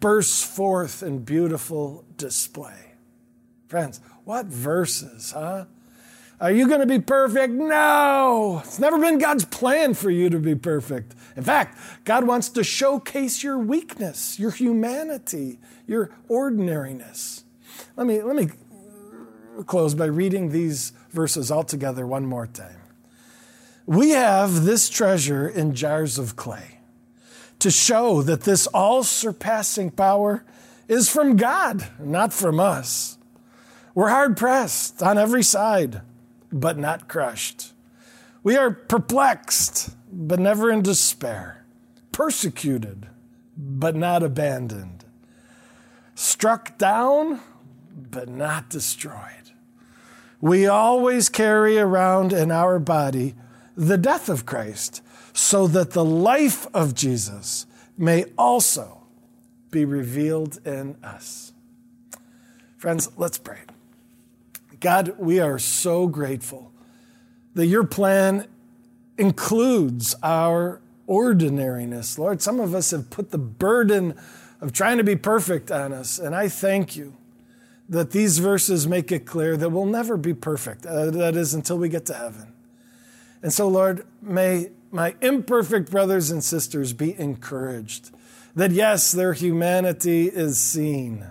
bursts 0.00 0.44
forth 0.44 1.02
in 1.02 1.20
beautiful 1.20 2.04
display. 2.16 2.92
Friends, 3.68 4.00
what 4.24 4.46
verses, 4.46 5.32
huh? 5.32 5.64
Are 6.40 6.50
you 6.50 6.68
going 6.68 6.80
to 6.80 6.86
be 6.86 6.98
perfect? 6.98 7.52
No. 7.52 8.60
It's 8.64 8.78
never 8.78 8.98
been 8.98 9.18
God's 9.18 9.44
plan 9.44 9.94
for 9.94 10.10
you 10.10 10.28
to 10.30 10.38
be 10.38 10.54
perfect. 10.54 11.14
In 11.36 11.42
fact, 11.42 11.78
God 12.04 12.26
wants 12.26 12.48
to 12.50 12.64
showcase 12.64 13.42
your 13.42 13.58
weakness, 13.58 14.38
your 14.38 14.50
humanity, 14.50 15.58
your 15.86 16.10
ordinariness. 16.28 17.44
Let 17.96 18.06
me, 18.06 18.20
let 18.20 18.36
me 18.36 18.50
close 19.66 19.94
by 19.94 20.06
reading 20.06 20.50
these 20.50 20.92
verses 21.10 21.50
all 21.50 21.64
together 21.64 22.06
one 22.06 22.26
more 22.26 22.46
time. 22.46 22.83
We 23.86 24.10
have 24.10 24.64
this 24.64 24.88
treasure 24.88 25.46
in 25.46 25.74
jars 25.74 26.18
of 26.18 26.36
clay 26.36 26.78
to 27.58 27.70
show 27.70 28.22
that 28.22 28.42
this 28.42 28.66
all 28.68 29.02
surpassing 29.04 29.90
power 29.90 30.44
is 30.88 31.10
from 31.10 31.36
God, 31.36 31.86
not 31.98 32.32
from 32.32 32.60
us. 32.60 33.18
We're 33.94 34.08
hard 34.08 34.36
pressed 34.36 35.02
on 35.02 35.18
every 35.18 35.42
side, 35.42 36.00
but 36.50 36.78
not 36.78 37.08
crushed. 37.08 37.72
We 38.42 38.56
are 38.56 38.70
perplexed, 38.70 39.94
but 40.10 40.40
never 40.40 40.70
in 40.70 40.82
despair, 40.82 41.64
persecuted, 42.10 43.06
but 43.56 43.94
not 43.94 44.22
abandoned, 44.22 45.04
struck 46.14 46.76
down, 46.78 47.40
but 47.94 48.28
not 48.28 48.68
destroyed. 48.68 49.52
We 50.40 50.66
always 50.66 51.28
carry 51.28 51.78
around 51.78 52.32
in 52.32 52.50
our 52.50 52.78
body 52.78 53.34
the 53.76 53.98
death 53.98 54.28
of 54.28 54.46
Christ, 54.46 55.02
so 55.32 55.66
that 55.66 55.90
the 55.90 56.04
life 56.04 56.66
of 56.72 56.94
Jesus 56.94 57.66
may 57.98 58.24
also 58.38 59.02
be 59.70 59.84
revealed 59.84 60.64
in 60.66 60.96
us. 61.02 61.52
Friends, 62.76 63.10
let's 63.16 63.38
pray. 63.38 63.60
God, 64.80 65.16
we 65.18 65.40
are 65.40 65.58
so 65.58 66.06
grateful 66.06 66.72
that 67.54 67.66
your 67.66 67.84
plan 67.84 68.46
includes 69.18 70.14
our 70.22 70.80
ordinariness. 71.06 72.18
Lord, 72.18 72.42
some 72.42 72.60
of 72.60 72.74
us 72.74 72.90
have 72.90 73.10
put 73.10 73.30
the 73.30 73.38
burden 73.38 74.14
of 74.60 74.72
trying 74.72 74.98
to 74.98 75.04
be 75.04 75.16
perfect 75.16 75.70
on 75.70 75.92
us, 75.92 76.18
and 76.18 76.34
I 76.34 76.48
thank 76.48 76.96
you 76.96 77.16
that 77.88 78.12
these 78.12 78.38
verses 78.38 78.86
make 78.86 79.12
it 79.12 79.26
clear 79.26 79.56
that 79.56 79.68
we'll 79.68 79.84
never 79.84 80.16
be 80.16 80.32
perfect. 80.32 80.86
Uh, 80.86 81.10
that 81.10 81.36
is, 81.36 81.52
until 81.52 81.76
we 81.76 81.88
get 81.88 82.06
to 82.06 82.14
heaven. 82.14 82.53
And 83.44 83.52
so, 83.52 83.68
Lord, 83.68 84.06
may 84.22 84.70
my 84.90 85.16
imperfect 85.20 85.90
brothers 85.90 86.30
and 86.30 86.42
sisters 86.42 86.94
be 86.94 87.14
encouraged 87.20 88.10
that 88.56 88.70
yes, 88.70 89.12
their 89.12 89.34
humanity 89.34 90.28
is 90.28 90.58
seen, 90.58 91.26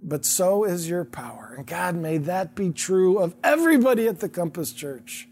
but 0.00 0.24
so 0.24 0.62
is 0.62 0.88
your 0.88 1.04
power. 1.04 1.54
And 1.56 1.66
God, 1.66 1.96
may 1.96 2.18
that 2.18 2.54
be 2.54 2.70
true 2.70 3.18
of 3.18 3.34
everybody 3.42 4.06
at 4.06 4.20
the 4.20 4.28
Compass 4.28 4.72
Church. 4.72 5.28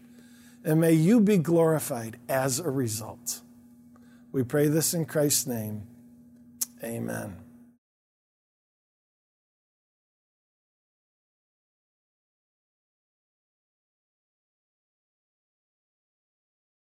And 0.65 0.81
may 0.81 0.91
you 0.91 1.21
be 1.21 1.37
glorified 1.37 2.17
as 2.27 2.59
a 2.59 2.69
result. 2.69 3.39
We 4.33 4.43
pray 4.43 4.67
this 4.67 4.93
in 4.93 5.05
Christ's 5.05 5.47
name. 5.47 5.83
Amen. 6.83 7.42